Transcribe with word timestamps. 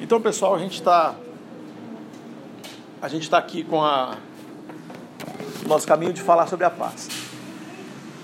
Então, 0.00 0.20
pessoal, 0.20 0.54
a 0.54 0.58
gente 0.58 0.74
está 0.74 1.14
a 3.00 3.08
gente 3.08 3.22
está 3.22 3.38
aqui 3.38 3.64
com 3.64 3.82
a 3.82 4.16
nosso 5.66 5.86
caminho 5.86 6.12
de 6.12 6.22
falar 6.22 6.46
sobre 6.46 6.64
a 6.64 6.70
paz. 6.70 7.08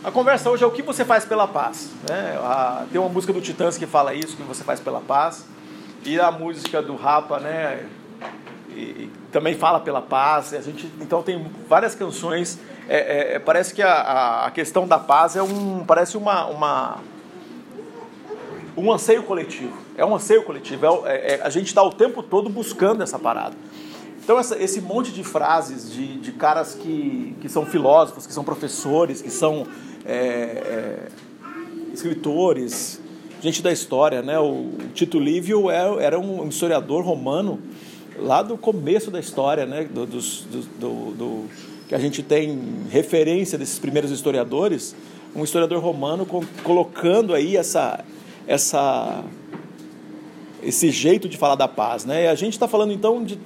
A 0.02 0.10
conversa 0.10 0.50
hoje 0.50 0.62
é 0.62 0.66
o 0.66 0.70
que 0.70 0.82
você 0.82 1.04
faz 1.04 1.24
pela 1.24 1.48
paz. 1.48 1.90
Né? 2.08 2.38
A, 2.42 2.84
tem 2.90 3.00
uma 3.00 3.08
música 3.08 3.32
do 3.32 3.40
Titãs 3.40 3.76
que 3.76 3.86
fala 3.86 4.14
isso, 4.14 4.36
que 4.36 4.42
você 4.42 4.62
faz 4.62 4.78
pela 4.78 5.00
paz. 5.00 5.46
E 6.04 6.20
a 6.20 6.30
música 6.30 6.80
do 6.80 6.94
Rapa, 6.94 7.40
né? 7.40 7.86
E, 8.68 8.80
e 8.80 9.12
também 9.32 9.54
fala 9.54 9.80
pela 9.80 10.00
paz. 10.00 10.54
A 10.54 10.60
gente, 10.60 10.90
então 11.00 11.22
tem 11.22 11.44
várias 11.68 11.94
canções. 11.94 12.58
É, 12.88 12.98
é, 12.98 13.34
é 13.34 13.38
parece 13.38 13.74
que 13.74 13.82
a, 13.82 14.44
a, 14.44 14.50
questão 14.50 14.86
da 14.86 14.98
paz 14.98 15.36
é 15.36 15.42
um, 15.42 15.84
parece 15.84 16.16
uma, 16.16 16.46
uma 16.46 16.98
um 18.76 18.92
anseio 18.92 19.22
coletivo. 19.22 19.76
É 19.96 20.04
um 20.04 20.14
anseio 20.14 20.42
coletivo. 20.42 20.86
É, 21.06 21.16
é, 21.16 21.34
é 21.34 21.40
a 21.42 21.50
gente 21.50 21.66
está 21.66 21.82
o 21.82 21.92
tempo 21.92 22.22
todo 22.22 22.48
buscando 22.48 23.02
essa 23.02 23.18
parada. 23.18 23.56
Então, 24.22 24.38
essa, 24.38 24.60
esse 24.60 24.80
monte 24.80 25.12
de 25.12 25.22
frases 25.22 25.92
de, 25.92 26.18
de 26.18 26.32
caras 26.32 26.74
que, 26.74 27.36
que 27.42 27.48
são 27.48 27.66
filósofos, 27.66 28.26
que 28.26 28.32
são 28.32 28.42
professores, 28.42 29.20
que 29.20 29.30
são 29.30 29.66
é, 30.04 30.14
é, 30.14 31.08
escritores, 31.92 33.00
gente 33.42 33.62
da 33.62 33.70
história, 33.70 34.22
né? 34.22 34.38
O 34.38 34.70
Tito 34.94 35.18
Livio 35.18 35.70
era, 35.70 36.00
é, 36.00 36.04
era 36.04 36.18
um 36.18 36.48
historiador 36.48 37.04
romano 37.04 37.60
lá 38.18 38.42
do 38.42 38.56
começo 38.56 39.10
da 39.10 39.20
história, 39.20 39.66
né? 39.66 39.84
Do, 39.84 40.06
do, 40.06 40.20
do, 40.20 41.10
do, 41.12 41.44
que 41.86 41.94
a 41.94 41.98
gente 41.98 42.22
tem 42.22 42.58
referência 42.88 43.58
desses 43.58 43.78
primeiros 43.78 44.10
historiadores, 44.10 44.96
um 45.36 45.44
historiador 45.44 45.82
romano 45.82 46.26
colocando 46.62 47.34
aí 47.34 47.58
essa, 47.58 48.02
essa, 48.46 49.24
esse 50.62 50.90
jeito 50.90 51.28
de 51.28 51.36
falar 51.36 51.54
da 51.54 51.68
paz, 51.68 52.04
né? 52.04 52.28
A 52.28 52.34
gente 52.34 52.54
está 52.54 52.68
falando 52.68 52.92
então 52.92 53.24
de 53.24 53.38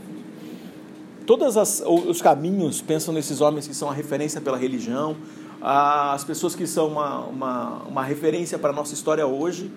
todos 1.27 1.56
os 1.86 2.22
caminhos 2.22 2.80
pensam 2.80 3.12
nesses 3.12 3.40
homens 3.40 3.68
que 3.68 3.74
são 3.74 3.90
a 3.90 3.92
referência 3.92 4.40
pela 4.40 4.56
religião, 4.56 5.16
as 5.60 6.24
pessoas 6.24 6.55
que 6.55 6.66
são 6.66 6.88
uma, 6.88 7.20
uma, 7.27 7.82
uma 7.82 8.02
referência 8.02 8.58
para 8.58 8.70
a 8.70 8.72
nossa 8.72 8.94
história 8.94 9.27
hoje, 9.27 9.70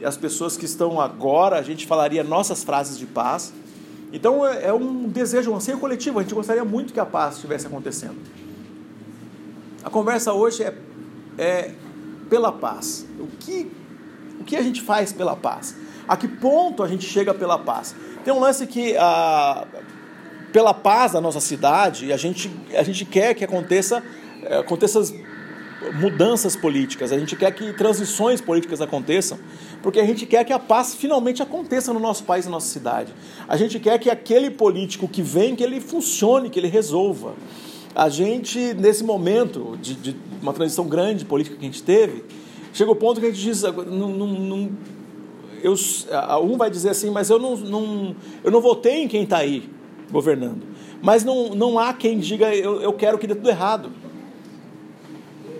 e 0.00 0.04
as 0.04 0.16
pessoas 0.16 0.56
que 0.56 0.64
estão 0.64 1.00
agora, 1.00 1.58
a 1.58 1.62
gente 1.62 1.86
falaria 1.86 2.22
nossas 2.22 2.62
frases 2.62 2.96
de 2.98 3.04
paz. 3.04 3.52
Então 4.12 4.46
é, 4.46 4.66
é 4.66 4.72
um 4.72 5.08
desejo, 5.08 5.50
um 5.50 5.56
anseio 5.56 5.78
coletivo, 5.78 6.20
a 6.20 6.22
gente 6.22 6.34
gostaria 6.34 6.64
muito 6.64 6.92
que 6.92 7.00
a 7.00 7.06
paz 7.06 7.34
estivesse 7.34 7.66
acontecendo. 7.66 8.16
A 9.84 9.90
conversa 9.90 10.32
hoje 10.32 10.62
é, 10.62 10.74
é 11.36 11.74
pela 12.30 12.52
paz. 12.52 13.06
O 13.18 13.26
que, 13.26 13.70
o 14.40 14.44
que 14.44 14.56
a 14.56 14.62
gente 14.62 14.80
faz 14.80 15.12
pela 15.12 15.36
paz? 15.36 15.76
A 16.06 16.16
que 16.16 16.28
ponto 16.28 16.82
a 16.82 16.88
gente 16.88 17.04
chega 17.04 17.34
pela 17.34 17.58
paz? 17.58 17.94
Tem 18.24 18.32
um 18.32 18.40
lance 18.40 18.66
que 18.66 18.96
ah, 18.96 19.66
pela 20.52 20.72
paz 20.72 21.12
da 21.12 21.20
nossa 21.20 21.40
cidade, 21.40 22.12
a 22.12 22.16
gente, 22.16 22.50
a 22.74 22.82
gente 22.82 23.04
quer 23.04 23.34
que 23.34 23.44
aconteça, 23.44 24.02
eh, 24.42 24.58
aconteça 24.58 25.00
mudanças 25.94 26.56
políticas, 26.56 27.12
a 27.12 27.18
gente 27.18 27.36
quer 27.36 27.52
que 27.52 27.72
transições 27.72 28.40
políticas 28.40 28.80
aconteçam, 28.80 29.38
porque 29.82 30.00
a 30.00 30.06
gente 30.06 30.26
quer 30.26 30.44
que 30.44 30.52
a 30.52 30.58
paz 30.58 30.94
finalmente 30.94 31.42
aconteça 31.42 31.92
no 31.92 32.00
nosso 32.00 32.24
país, 32.24 32.46
na 32.46 32.52
nossa 32.52 32.66
cidade. 32.66 33.14
A 33.46 33.56
gente 33.56 33.78
quer 33.78 33.98
que 33.98 34.10
aquele 34.10 34.50
político 34.50 35.06
que 35.06 35.22
vem, 35.22 35.54
que 35.54 35.62
ele 35.62 35.80
funcione, 35.80 36.50
que 36.50 36.58
ele 36.58 36.68
resolva. 36.68 37.34
A 37.94 38.08
gente, 38.08 38.74
nesse 38.74 39.04
momento 39.04 39.78
de, 39.80 39.94
de 39.94 40.16
uma 40.42 40.52
transição 40.52 40.86
grande 40.86 41.24
política 41.24 41.56
que 41.56 41.62
a 41.62 41.68
gente 41.68 41.82
teve, 41.82 42.24
chega 42.78 42.92
o 42.92 42.96
ponto 42.96 43.20
que 43.20 43.26
a 43.26 43.30
gente 43.30 43.42
diz, 43.42 43.62
não, 43.62 44.08
não, 44.08 44.26
não 44.26 44.70
eu, 45.60 45.74
um 46.44 46.56
vai 46.56 46.70
dizer 46.70 46.90
assim, 46.90 47.10
mas 47.10 47.28
eu 47.28 47.36
não, 47.36 47.56
não, 47.56 48.16
eu 48.44 48.52
não 48.52 48.60
votei 48.60 49.02
em 49.02 49.08
quem 49.08 49.24
está 49.24 49.38
aí 49.38 49.68
governando. 50.12 50.62
Mas 51.02 51.24
não, 51.24 51.50
não 51.56 51.76
há 51.76 51.92
quem 51.92 52.20
diga 52.20 52.54
eu, 52.54 52.80
eu 52.80 52.92
quero 52.92 53.18
que 53.18 53.26
dê 53.26 53.34
tudo 53.34 53.48
errado. 53.48 53.90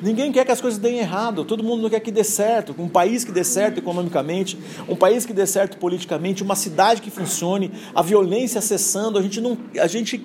Ninguém 0.01 0.31
quer 0.31 0.45
que 0.45 0.53
as 0.53 0.61
coisas 0.61 0.79
deem 0.79 0.99
errado, 0.99 1.45
todo 1.45 1.65
mundo 1.65 1.83
não 1.83 1.91
quer 1.91 1.99
que 1.99 2.13
dê 2.13 2.23
certo. 2.23 2.73
Um 2.79 2.89
país 2.89 3.25
que 3.25 3.33
dê 3.33 3.43
certo 3.43 3.79
economicamente, 3.79 4.57
um 4.89 4.95
país 4.95 5.27
que 5.27 5.33
dê 5.33 5.45
certo 5.45 5.77
politicamente, 5.77 6.45
uma 6.45 6.55
cidade 6.55 7.03
que 7.03 7.11
funcione, 7.11 7.73
a 7.93 8.01
violência 8.01 8.61
cessando. 8.61 9.19
A 9.19 9.23
gente 9.23 9.41
não. 9.41 9.59
A 9.77 9.89
gente 9.89 10.25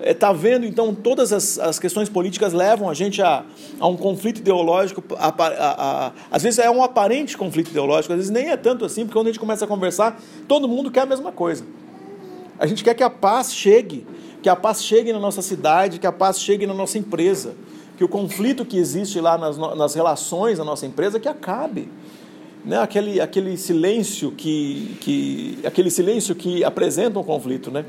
está 0.00 0.30
eh, 0.30 0.34
vendo, 0.34 0.66
então, 0.66 0.94
todas 0.94 1.32
as, 1.32 1.58
as 1.58 1.78
questões 1.78 2.08
políticas 2.08 2.52
levam 2.52 2.88
a 2.88 2.94
gente 2.94 3.22
a, 3.22 3.44
a 3.78 3.86
um 3.86 3.96
conflito 3.96 4.38
ideológico. 4.38 5.02
A, 5.16 5.34
a, 5.38 6.12
às 6.30 6.42
vezes 6.42 6.58
é 6.58 6.70
um 6.70 6.82
aparente 6.82 7.36
conflito 7.36 7.70
ideológico, 7.70 8.12
às 8.12 8.18
vezes 8.18 8.30
nem 8.30 8.50
é 8.50 8.56
tanto 8.56 8.84
assim, 8.84 9.02
porque 9.02 9.14
quando 9.14 9.26
a 9.26 9.30
gente 9.30 9.40
começa 9.40 9.64
a 9.64 9.68
conversar, 9.68 10.20
todo 10.46 10.68
mundo 10.68 10.90
quer 10.90 11.00
a 11.00 11.06
mesma 11.06 11.32
coisa. 11.32 11.64
A 12.58 12.66
gente 12.66 12.84
quer 12.84 12.94
que 12.94 13.02
a 13.02 13.10
paz 13.10 13.54
chegue, 13.54 14.06
que 14.42 14.48
a 14.48 14.56
paz 14.56 14.84
chegue 14.84 15.12
na 15.12 15.18
nossa 15.18 15.42
cidade, 15.42 15.98
que 15.98 16.06
a 16.06 16.12
paz 16.12 16.40
chegue 16.40 16.66
na 16.66 16.74
nossa 16.74 16.98
empresa, 16.98 17.54
que 17.96 18.04
o 18.04 18.08
conflito 18.08 18.64
que 18.64 18.76
existe 18.76 19.20
lá 19.20 19.36
nas, 19.38 19.56
nas 19.56 19.94
relações 19.94 20.58
da 20.58 20.64
nossa 20.64 20.86
empresa 20.86 21.18
que 21.18 21.28
acabe. 21.28 21.88
Né? 22.64 22.78
Aquele, 22.78 23.20
aquele 23.20 23.56
silêncio 23.56 24.32
que, 24.32 24.96
que 25.00 25.58
aquele 25.64 25.90
silêncio 25.90 26.34
que 26.34 26.64
apresenta 26.64 27.18
um 27.18 27.24
conflito, 27.24 27.70
né? 27.70 27.84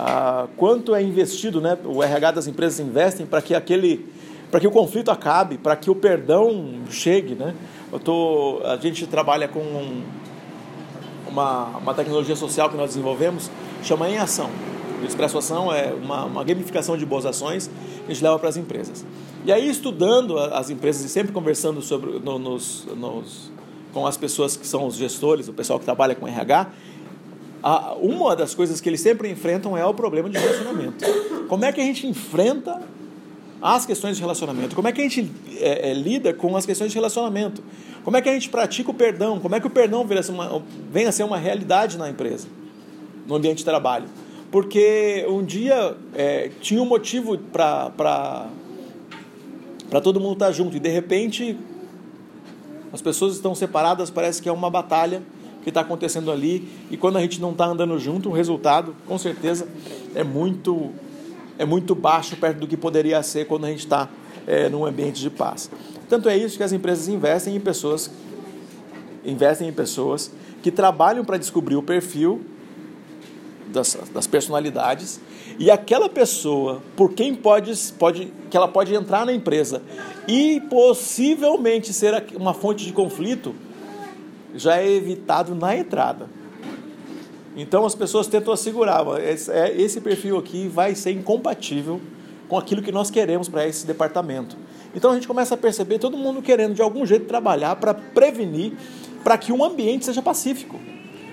Ah, 0.00 0.46
quanto 0.56 0.94
é 0.94 1.02
investido, 1.02 1.60
né? 1.60 1.76
O 1.84 2.04
RH 2.04 2.30
das 2.30 2.46
empresas 2.46 2.78
investem 2.78 3.26
para 3.26 3.42
que 3.42 3.52
aquele 3.52 4.06
para 4.48 4.60
que 4.60 4.66
o 4.66 4.70
conflito 4.70 5.10
acabe, 5.10 5.58
para 5.58 5.74
que 5.74 5.90
o 5.90 5.94
perdão 5.94 6.82
chegue, 6.88 7.34
né? 7.34 7.52
Eu 7.92 7.98
tô, 7.98 8.60
a 8.64 8.76
gente 8.76 9.06
trabalha 9.08 9.48
com 9.48 9.60
uma, 11.26 11.64
uma 11.78 11.94
tecnologia 11.94 12.36
social 12.36 12.70
que 12.70 12.76
nós 12.76 12.90
desenvolvemos 12.90 13.50
chama 13.82 14.08
Em 14.08 14.18
Ação. 14.18 14.48
O 15.02 15.04
Expresso 15.04 15.36
Ação 15.36 15.72
é 15.72 15.92
uma, 15.92 16.24
uma 16.24 16.44
gamificação 16.44 16.96
de 16.96 17.04
boas 17.04 17.26
ações 17.26 17.68
que 17.68 18.10
a 18.10 18.14
gente 18.14 18.22
leva 18.22 18.38
para 18.38 18.48
as 18.48 18.56
empresas. 18.56 19.04
E 19.44 19.52
aí, 19.52 19.68
estudando 19.68 20.38
as 20.38 20.70
empresas 20.70 21.04
e 21.04 21.08
sempre 21.08 21.32
conversando 21.32 21.82
sobre, 21.82 22.18
no, 22.20 22.38
nos, 22.38 22.86
nos, 22.96 23.50
com 23.92 24.06
as 24.06 24.16
pessoas 24.16 24.56
que 24.56 24.66
são 24.66 24.86
os 24.86 24.96
gestores, 24.96 25.48
o 25.48 25.52
pessoal 25.52 25.78
que 25.78 25.84
trabalha 25.84 26.14
com 26.14 26.26
RH, 26.26 26.68
a, 27.62 27.94
uma 27.94 28.34
das 28.36 28.54
coisas 28.54 28.80
que 28.80 28.88
eles 28.88 29.00
sempre 29.00 29.30
enfrentam 29.30 29.76
é 29.76 29.84
o 29.84 29.94
problema 29.94 30.28
de 30.28 30.38
relacionamento. 30.38 31.04
Como 31.48 31.64
é 31.64 31.72
que 31.72 31.80
a 31.80 31.84
gente 31.84 32.06
enfrenta 32.06 32.80
as 33.60 33.84
questões 33.86 34.16
de 34.16 34.22
relacionamento? 34.22 34.74
Como 34.74 34.86
é 34.86 34.92
que 34.92 35.00
a 35.00 35.04
gente 35.04 35.30
é, 35.58 35.90
é, 35.90 35.94
lida 35.94 36.32
com 36.32 36.56
as 36.56 36.64
questões 36.64 36.90
de 36.90 36.96
relacionamento? 36.96 37.62
Como 38.04 38.16
é 38.16 38.22
que 38.22 38.28
a 38.28 38.32
gente 38.32 38.48
pratica 38.48 38.90
o 38.90 38.94
perdão? 38.94 39.40
Como 39.40 39.54
é 39.54 39.60
que 39.60 39.66
o 39.66 39.70
perdão 39.70 40.06
vem 40.06 40.18
a 40.18 40.22
ser 40.22 40.32
uma, 40.32 40.62
a 41.08 41.12
ser 41.12 41.24
uma 41.24 41.36
realidade 41.36 41.98
na 41.98 42.08
empresa? 42.08 42.46
no 43.28 43.36
ambiente 43.36 43.58
de 43.58 43.64
trabalho. 43.64 44.08
Porque 44.50 45.26
um 45.28 45.44
dia 45.44 45.94
é, 46.14 46.50
tinha 46.62 46.82
um 46.82 46.86
motivo 46.86 47.36
para 47.36 48.50
todo 50.02 50.18
mundo 50.18 50.32
estar 50.32 50.50
junto 50.50 50.74
e 50.76 50.80
de 50.80 50.88
repente 50.88 51.56
as 52.90 53.02
pessoas 53.02 53.34
estão 53.34 53.54
separadas, 53.54 54.08
parece 54.10 54.40
que 54.40 54.48
é 54.48 54.52
uma 54.52 54.70
batalha 54.70 55.22
que 55.62 55.70
está 55.70 55.80
acontecendo 55.80 56.30
ali 56.30 56.68
e 56.90 56.96
quando 56.96 57.16
a 57.16 57.20
gente 57.20 57.40
não 57.40 57.52
está 57.52 57.66
andando 57.66 57.98
junto, 57.98 58.28
o 58.28 58.32
resultado 58.32 58.94
com 59.06 59.18
certeza 59.18 59.68
é 60.14 60.24
muito, 60.24 60.90
é 61.58 61.64
muito 61.64 61.94
baixo 61.94 62.36
perto 62.36 62.60
do 62.60 62.66
que 62.66 62.76
poderia 62.76 63.22
ser 63.22 63.46
quando 63.46 63.66
a 63.66 63.68
gente 63.68 63.80
está 63.80 64.08
é, 64.46 64.68
num 64.68 64.84
ambiente 64.84 65.20
de 65.20 65.30
paz. 65.30 65.70
Tanto 66.08 66.28
é 66.28 66.36
isso 66.36 66.56
que 66.56 66.62
as 66.62 66.72
empresas 66.72 67.08
investem 67.08 67.54
em 67.56 67.60
pessoas 67.60 68.10
investem 69.24 69.68
em 69.68 69.72
pessoas 69.72 70.30
que 70.62 70.70
trabalham 70.70 71.24
para 71.24 71.36
descobrir 71.36 71.76
o 71.76 71.82
perfil 71.82 72.40
das, 73.68 73.98
das 74.12 74.26
personalidades 74.26 75.20
e 75.58 75.70
aquela 75.70 76.08
pessoa 76.08 76.82
por 76.96 77.12
quem 77.12 77.34
pode, 77.34 77.72
pode 77.98 78.32
que 78.50 78.56
ela 78.56 78.68
pode 78.68 78.94
entrar 78.94 79.26
na 79.26 79.32
empresa 79.32 79.82
e 80.26 80.60
possivelmente 80.70 81.92
ser 81.92 82.24
uma 82.34 82.54
fonte 82.54 82.84
de 82.84 82.92
conflito 82.92 83.54
já 84.54 84.78
é 84.78 84.90
evitado 84.90 85.54
na 85.54 85.76
entrada. 85.76 86.28
Então 87.56 87.84
as 87.84 87.94
pessoas 87.94 88.26
tentam 88.26 88.52
assegurar, 88.52 89.04
é, 89.18 89.72
esse 89.76 90.00
perfil 90.00 90.38
aqui 90.38 90.68
vai 90.68 90.94
ser 90.94 91.10
incompatível 91.10 92.00
com 92.48 92.56
aquilo 92.56 92.82
que 92.82 92.92
nós 92.92 93.10
queremos 93.10 93.48
para 93.48 93.66
esse 93.66 93.86
departamento. 93.86 94.56
Então 94.94 95.10
a 95.10 95.14
gente 95.14 95.26
começa 95.26 95.54
a 95.54 95.56
perceber 95.56 95.98
todo 95.98 96.16
mundo 96.16 96.40
querendo 96.40 96.74
de 96.74 96.82
algum 96.82 97.04
jeito 97.04 97.26
trabalhar 97.26 97.76
para 97.76 97.92
prevenir, 97.92 98.72
para 99.22 99.36
que 99.36 99.52
um 99.52 99.64
ambiente 99.64 100.04
seja 100.04 100.22
pacífico 100.22 100.78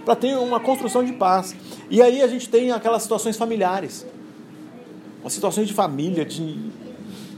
para 0.06 0.16
ter 0.16 0.38
uma 0.38 0.60
construção 0.60 1.04
de 1.04 1.14
paz. 1.14 1.56
E 1.90 2.02
aí 2.02 2.22
a 2.22 2.28
gente 2.28 2.48
tem 2.48 2.72
aquelas 2.72 3.02
situações 3.02 3.36
familiares, 3.36 4.06
as 5.24 5.34
situações 5.34 5.68
de 5.68 5.74
família, 5.74 6.24
de, 6.24 6.58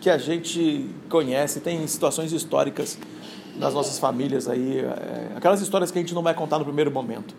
que 0.01 0.09
a 0.09 0.17
gente 0.17 0.89
conhece, 1.09 1.61
tem 1.61 1.87
situações 1.87 2.33
históricas 2.33 2.97
nas 3.57 3.73
nossas 3.73 3.97
famílias 3.97 4.47
aí, 4.47 4.79
é, 4.79 5.31
aquelas 5.35 5.61
histórias 5.61 5.91
que 5.91 5.97
a 5.97 6.01
gente 6.01 6.13
não 6.13 6.21
vai 6.21 6.33
contar 6.33 6.59
no 6.59 6.65
primeiro 6.65 6.91
momento. 6.91 7.35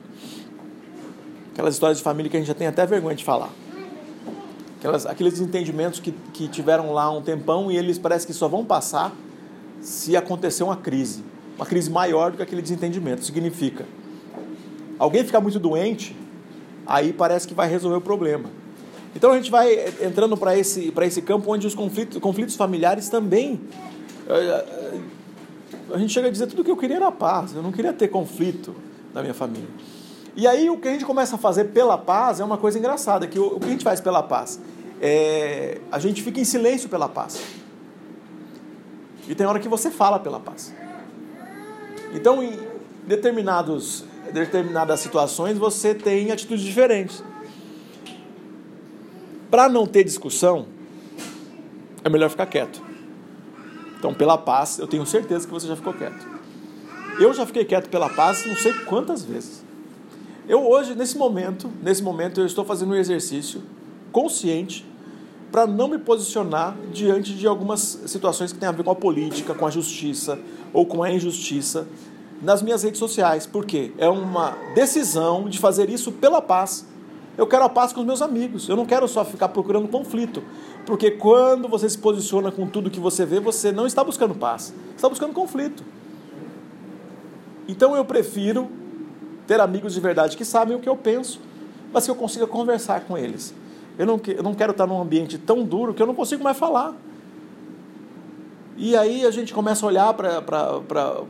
Aquelas 1.53 1.75
histórias 1.75 1.99
de 1.99 2.05
família 2.05 2.31
que 2.31 2.37
a 2.37 2.41
gente 2.41 2.49
já 2.49 2.55
tem 2.55 2.67
até 2.67 2.85
vergonha 2.87 3.17
de 3.17 3.25
falar. 3.25 3.51
Aquelas, 4.79 5.07
aqueles 5.07 5.41
entendimentos 5.41 5.99
que, 5.99 6.13
que 6.33 6.47
tiveram 6.49 6.93
lá 6.93 7.11
um 7.11 7.21
tempão 7.21 7.71
e 7.71 7.77
eles 7.77 7.99
parece 7.99 8.27
que 8.27 8.33
só 8.33 8.47
vão 8.47 8.65
passar 8.65 9.13
se 9.81 10.17
acontecer 10.17 10.63
uma 10.63 10.77
crise. 10.77 11.25
Uma 11.57 11.67
crise 11.67 11.91
maior 11.91 12.31
do 12.31 12.37
que 12.37 12.43
aquele 12.43 12.63
desentendimento. 12.63 13.25
Significa 13.25 13.85
alguém 14.99 15.25
ficar 15.25 15.41
muito 15.41 15.59
doente, 15.59 16.17
aí 16.87 17.13
parece 17.13 17.47
que 17.47 17.55
vai 17.55 17.69
resolver 17.69 17.97
o 17.97 18.01
problema. 18.01 18.51
Então 19.15 19.33
a 19.33 19.37
gente 19.37 19.51
vai 19.51 19.89
entrando 20.01 20.37
para 20.37 20.57
esse, 20.57 20.93
esse 21.03 21.23
campo 21.23 21.53
onde 21.53 21.67
os 21.67 21.75
conflitos, 21.75 22.19
conflitos 22.19 22.57
familiares 22.57 23.09
também. 23.09 23.61
A 25.93 25.99
gente 25.99 26.13
chega 26.13 26.29
a 26.29 26.31
dizer 26.31 26.47
tudo 26.47 26.63
que 26.63 26.71
eu 26.71 26.77
queria 26.77 26.97
era 26.97 27.11
paz, 27.11 27.55
eu 27.55 27.63
não 27.63 27.73
queria 27.73 27.93
ter 27.93 28.09
conflito 28.09 28.75
na 29.15 29.23
minha 29.23 29.35
família. 29.35 29.69
E 30.37 30.47
aí 30.47 30.69
o 30.71 30.77
que 30.77 30.87
a 30.87 30.93
gente 30.93 31.05
começa 31.05 31.37
a 31.37 31.39
fazer 31.39 31.65
pela 31.67 31.97
paz 31.97 32.41
é 32.41 32.45
uma 32.45 32.59
coisa 32.59 32.79
engraçada, 32.79 33.27
que 33.27 33.39
o, 33.39 33.57
o 33.57 33.61
que 33.61 33.67
a 33.67 33.71
gente 33.71 33.85
faz 33.85 34.01
pela 34.01 34.23
paz? 34.23 34.61
É, 35.01 35.81
a 35.91 35.99
gente 35.99 36.23
fica 36.23 36.41
em 36.41 36.45
silêncio 36.45 36.89
pela 36.89 37.09
paz. 37.09 37.41
E 39.29 39.35
tem 39.35 39.47
hora 39.47 39.59
que 39.59 39.69
você 39.69 39.91
fala 39.91 40.19
pela 40.19 40.41
paz. 40.41 40.75
Então, 42.15 42.43
em 42.43 42.59
determinados, 43.07 44.05
determinadas 44.33 45.01
situações, 45.01 45.59
você 45.59 45.95
tem 45.95 46.31
atitudes 46.31 46.65
diferentes. 46.65 47.23
Para 49.51 49.69
não 49.69 49.87
ter 49.87 50.05
discussão, 50.05 50.67
é 52.05 52.09
melhor 52.09 52.31
ficar 52.31 52.47
quieto. 52.47 52.88
Então, 53.99 54.15
pela 54.15 54.39
paz, 54.39 54.79
eu 54.79 54.87
tenho 54.87 55.05
certeza 55.05 55.47
que 55.47 55.53
você 55.53 55.67
já 55.67 55.77
ficou 55.77 55.93
quieto. 55.93 56.27
Eu 57.19 57.35
já 57.35 57.45
fiquei 57.45 57.65
quieto 57.65 57.89
pela 57.89 58.09
paz 58.09 58.47
não 58.47 58.55
sei 58.55 58.73
quantas 58.85 59.25
vezes. 59.25 59.65
Eu 60.49 60.67
hoje, 60.67 60.95
nesse 60.95 61.19
momento, 61.19 61.71
nesse 61.83 62.03
momento, 62.03 62.41
eu 62.41 62.47
estou 62.47 62.65
fazendo 62.65 62.93
um 62.93 62.95
exercício 62.95 63.61
consciente 64.13 64.87
para 65.51 65.67
não 65.67 65.89
me 65.89 65.99
posicionar 65.99 66.77
diante 66.93 67.35
de 67.35 67.47
algumas 67.47 68.01
situações 68.07 68.53
que 68.53 68.59
têm 68.59 68.69
a 68.69 68.73
ver 68.73 68.85
com 68.85 68.91
a 68.91 68.95
política, 68.95 69.55
com 69.55 69.67
a 69.67 69.71
justiça 69.71 70.39
ou 70.73 70.87
com 70.87 71.03
a 71.03 71.11
injustiça 71.11 71.87
nas 72.41 72.63
minhas 72.63 72.83
redes 72.83 72.99
sociais. 72.99 73.47
Por 73.47 73.65
quê? 73.65 73.93
É 73.99 74.09
uma 74.09 74.57
decisão 74.75 75.49
de 75.49 75.59
fazer 75.59 75.91
isso 75.91 76.13
pela 76.13 76.41
paz. 76.41 76.87
Eu 77.37 77.47
quero 77.47 77.65
a 77.65 77.69
paz 77.69 77.93
com 77.93 78.01
os 78.01 78.07
meus 78.07 78.23
amigos. 78.23 78.69
Eu 78.69 78.77
não 78.77 78.87
quero 78.87 79.07
só 79.09 79.25
ficar 79.25 79.49
procurando 79.49 79.89
conflito. 79.89 80.43
Porque 80.89 81.11
quando 81.11 81.69
você 81.69 81.87
se 81.87 81.99
posiciona 81.99 82.51
com 82.51 82.67
tudo 82.67 82.89
que 82.89 82.99
você 82.99 83.27
vê, 83.27 83.39
você 83.39 83.71
não 83.71 83.87
está 83.87 84.03
buscando 84.03 84.35
paz. 84.35 84.73
Está 84.97 85.07
buscando 85.07 85.35
conflito. 85.35 85.85
Então 87.69 87.95
eu 87.95 88.07
prefiro 88.07 88.71
ter 89.47 89.61
amigos 89.61 89.93
de 89.93 90.01
verdade 90.01 90.35
que 90.35 90.47
sabem 90.47 90.75
o 90.75 90.81
que 90.81 90.89
eu 90.89 90.97
penso, 90.97 91.43
mas 91.93 92.07
que 92.07 92.11
eu 92.11 92.15
consiga 92.15 92.47
conversar 92.47 93.03
com 93.03 93.19
eles. 93.19 93.53
Eu 93.99 94.07
não, 94.07 94.19
eu 94.29 94.43
não 94.43 94.55
quero 94.55 94.73
estar 94.73 94.87
num 94.87 94.99
ambiente 94.99 95.37
tão 95.37 95.63
duro 95.63 95.93
que 95.93 96.01
eu 96.01 96.07
não 96.07 96.15
consigo 96.15 96.43
mais 96.43 96.57
falar. 96.57 96.97
E 98.75 98.97
aí 98.97 99.27
a 99.27 99.31
gente 99.31 99.53
começa 99.53 99.85
a 99.85 99.89
olhar 99.91 100.15
para 100.15 100.41
pra, 100.41 101.23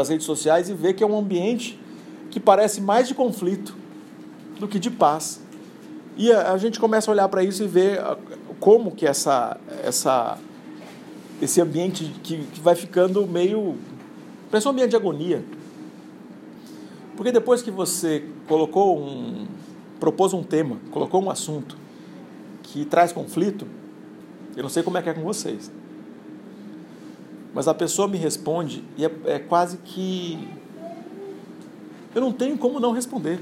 as 0.00 0.08
redes 0.08 0.26
sociais 0.26 0.68
e 0.68 0.74
ver 0.74 0.94
que 0.94 1.04
é 1.04 1.06
um 1.06 1.16
ambiente 1.16 1.78
que 2.28 2.40
parece 2.40 2.80
mais 2.80 3.06
de 3.06 3.14
conflito 3.14 3.72
do 4.58 4.66
que 4.66 4.80
de 4.80 4.90
paz. 4.90 5.40
E 6.16 6.32
a, 6.32 6.54
a 6.54 6.58
gente 6.58 6.80
começa 6.80 7.08
a 7.08 7.12
olhar 7.12 7.28
para 7.28 7.44
isso 7.44 7.62
e 7.62 7.68
ver 7.68 8.00
como 8.60 8.90
que 8.90 9.06
essa, 9.06 9.58
essa, 9.82 10.38
esse 11.40 11.60
ambiente 11.60 12.04
que, 12.22 12.44
que 12.44 12.60
vai 12.60 12.74
ficando 12.74 13.26
meio. 13.26 13.76
Parece 14.50 14.66
um 14.66 14.70
ambiente 14.70 14.90
de 14.90 14.96
agonia. 14.96 15.44
Porque 17.16 17.32
depois 17.32 17.62
que 17.62 17.70
você 17.70 18.24
colocou 18.46 18.98
um. 18.98 19.46
propôs 19.98 20.32
um 20.32 20.42
tema, 20.42 20.78
colocou 20.90 21.22
um 21.22 21.30
assunto 21.30 21.76
que 22.62 22.84
traz 22.84 23.12
conflito, 23.12 23.66
eu 24.56 24.62
não 24.62 24.70
sei 24.70 24.82
como 24.82 24.98
é 24.98 25.02
que 25.02 25.08
é 25.08 25.14
com 25.14 25.22
vocês. 25.22 25.70
Mas 27.54 27.68
a 27.68 27.74
pessoa 27.74 28.06
me 28.06 28.18
responde 28.18 28.84
e 28.98 29.04
é, 29.04 29.10
é 29.26 29.38
quase 29.38 29.78
que. 29.78 30.48
Eu 32.14 32.20
não 32.20 32.32
tenho 32.32 32.56
como 32.58 32.80
não 32.80 32.92
responder. 32.92 33.38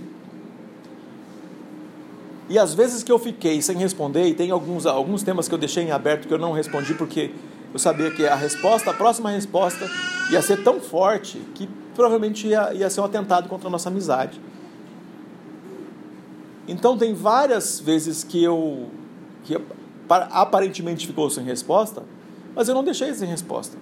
E 2.49 2.59
às 2.59 2.75
vezes 2.75 3.03
que 3.03 3.11
eu 3.11 3.19
fiquei 3.19 3.63
sem 3.63 3.77
responder, 3.79 4.27
e 4.27 4.35
tem 4.35 4.51
alguns, 4.51 4.85
alguns 4.87 5.23
temas 5.23 5.49
que 5.49 5.55
eu 5.55 5.59
deixei 5.59 5.85
em 5.85 5.91
aberto 5.91 6.29
que 6.29 6.35
eu 6.35 6.39
não 6.39 6.53
respondi 6.53 6.95
porque 6.95 7.31
eu 7.73 7.79
sabia 7.79 8.11
que 8.11 8.27
a 8.27 8.35
resposta, 8.35 8.91
a 8.91 8.95
próxima 8.95 9.31
resposta, 9.31 9.89
ia 10.31 10.41
ser 10.43 10.63
tão 10.63 10.81
forte 10.81 11.39
que 11.55 11.69
provavelmente 11.95 12.47
ia, 12.47 12.73
ia 12.75 12.91
ser 12.91 13.01
um 13.01 13.05
atentado 13.05 13.49
contra 13.49 13.69
a 13.69 13.71
nossa 13.71 13.89
amizade. 13.89 14.41
Então 16.69 16.97
tem 16.97 17.15
várias 17.15 17.81
vezes 17.81 18.25
que 18.25 18.43
eu 18.43 18.89
que 19.43 19.61
aparentemente 20.09 21.07
ficou 21.07 21.29
sem 21.29 21.45
resposta, 21.45 22.03
mas 22.55 22.69
eu 22.69 22.75
não 22.75 22.85
deixei 22.85 23.13
sem 23.15 23.29
resposta. 23.29 23.77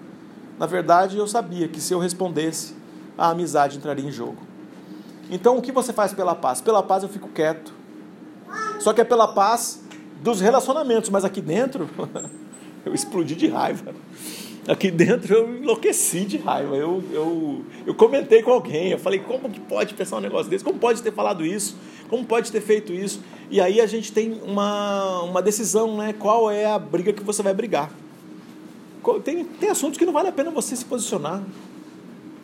Na 0.58 0.66
verdade, 0.66 1.16
eu 1.16 1.26
sabia 1.26 1.68
que 1.68 1.80
se 1.80 1.92
eu 1.92 1.98
respondesse, 1.98 2.74
a 3.16 3.30
amizade 3.30 3.76
entraria 3.76 4.06
em 4.06 4.12
jogo. 4.12 4.38
Então, 5.30 5.56
o 5.56 5.62
que 5.62 5.72
você 5.72 5.92
faz 5.92 6.12
pela 6.12 6.34
paz? 6.34 6.60
Pela 6.60 6.82
paz 6.82 7.02
eu 7.02 7.08
fico 7.08 7.28
quieto. 7.28 7.72
Só 8.82 8.92
que 8.92 9.00
é 9.00 9.04
pela 9.04 9.28
paz 9.28 9.80
dos 10.22 10.40
relacionamentos, 10.40 11.08
mas 11.08 11.24
aqui 11.24 11.40
dentro 11.40 11.88
eu 12.84 12.92
explodi 12.92 13.36
de 13.36 13.46
raiva. 13.46 13.94
Aqui 14.66 14.90
dentro 14.90 15.34
eu 15.34 15.56
enlouqueci 15.56 16.24
de 16.24 16.36
raiva. 16.36 16.76
Eu, 16.76 17.02
eu, 17.12 17.64
eu 17.86 17.94
comentei 17.94 18.42
com 18.42 18.50
alguém, 18.50 18.90
eu 18.90 18.98
falei, 18.98 19.20
como 19.20 19.48
que 19.48 19.60
pode 19.60 19.94
pensar 19.94 20.16
um 20.16 20.20
negócio 20.20 20.50
desse? 20.50 20.64
Como 20.64 20.78
pode 20.78 21.00
ter 21.00 21.12
falado 21.12 21.46
isso? 21.46 21.76
Como 22.08 22.24
pode 22.24 22.50
ter 22.50 22.60
feito 22.60 22.92
isso? 22.92 23.20
E 23.50 23.60
aí 23.60 23.80
a 23.80 23.86
gente 23.86 24.12
tem 24.12 24.40
uma, 24.44 25.22
uma 25.22 25.40
decisão, 25.40 25.96
né? 25.96 26.12
Qual 26.12 26.50
é 26.50 26.66
a 26.66 26.78
briga 26.78 27.12
que 27.12 27.22
você 27.22 27.42
vai 27.42 27.54
brigar? 27.54 27.90
Tem, 29.24 29.44
tem 29.44 29.68
assuntos 29.68 29.96
que 29.96 30.06
não 30.06 30.12
vale 30.12 30.28
a 30.28 30.32
pena 30.32 30.50
você 30.50 30.74
se 30.74 30.84
posicionar. 30.84 31.42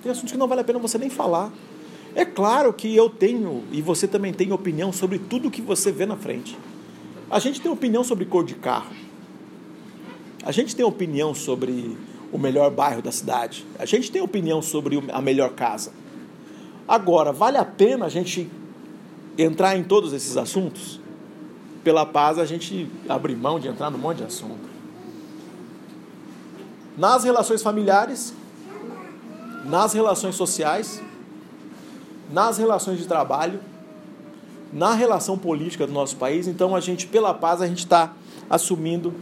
Tem 0.02 0.12
assuntos 0.12 0.32
que 0.32 0.38
não 0.38 0.46
vale 0.48 0.60
a 0.60 0.64
pena 0.64 0.78
você 0.78 0.98
nem 0.98 1.10
falar. 1.10 1.52
É 2.18 2.24
claro 2.24 2.72
que 2.72 2.96
eu 2.96 3.08
tenho, 3.08 3.62
e 3.70 3.80
você 3.80 4.08
também 4.08 4.32
tem 4.32 4.50
opinião 4.50 4.92
sobre 4.92 5.20
tudo 5.20 5.52
que 5.52 5.62
você 5.62 5.92
vê 5.92 6.04
na 6.04 6.16
frente. 6.16 6.58
A 7.30 7.38
gente 7.38 7.60
tem 7.60 7.70
opinião 7.70 8.02
sobre 8.02 8.24
cor 8.24 8.44
de 8.44 8.56
carro. 8.56 8.90
A 10.42 10.50
gente 10.50 10.74
tem 10.74 10.84
opinião 10.84 11.32
sobre 11.32 11.96
o 12.32 12.36
melhor 12.36 12.72
bairro 12.72 13.00
da 13.00 13.12
cidade. 13.12 13.64
A 13.78 13.86
gente 13.86 14.10
tem 14.10 14.20
opinião 14.20 14.60
sobre 14.60 15.00
a 15.12 15.22
melhor 15.22 15.50
casa. 15.50 15.92
Agora, 16.88 17.30
vale 17.30 17.56
a 17.56 17.64
pena 17.64 18.06
a 18.06 18.08
gente 18.08 18.50
entrar 19.38 19.76
em 19.76 19.84
todos 19.84 20.12
esses 20.12 20.36
assuntos? 20.36 20.98
Pela 21.84 22.04
paz, 22.04 22.36
a 22.40 22.44
gente 22.44 22.90
abre 23.08 23.36
mão 23.36 23.60
de 23.60 23.68
entrar 23.68 23.90
num 23.92 23.98
monte 23.98 24.16
de 24.16 24.24
assunto. 24.24 24.68
Nas 26.96 27.22
relações 27.22 27.62
familiares, 27.62 28.34
nas 29.64 29.92
relações 29.92 30.34
sociais, 30.34 31.00
nas 32.30 32.58
relações 32.58 32.98
de 32.98 33.06
trabalho, 33.06 33.60
na 34.72 34.94
relação 34.94 35.38
política 35.38 35.86
do 35.86 35.92
nosso 35.92 36.16
país. 36.16 36.46
Então, 36.46 36.76
a 36.76 36.80
gente, 36.80 37.06
pela 37.06 37.32
paz, 37.32 37.62
a 37.62 37.66
gente 37.66 37.78
está 37.78 38.12
assumindo 38.48 39.14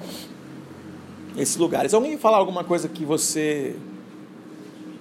esses 1.37 1.57
lugares. 1.57 1.95
Alguém 1.95 2.17
falar 2.17 2.39
alguma 2.39 2.65
coisa 2.65 2.89
que 2.89 3.05
você, 3.05 3.77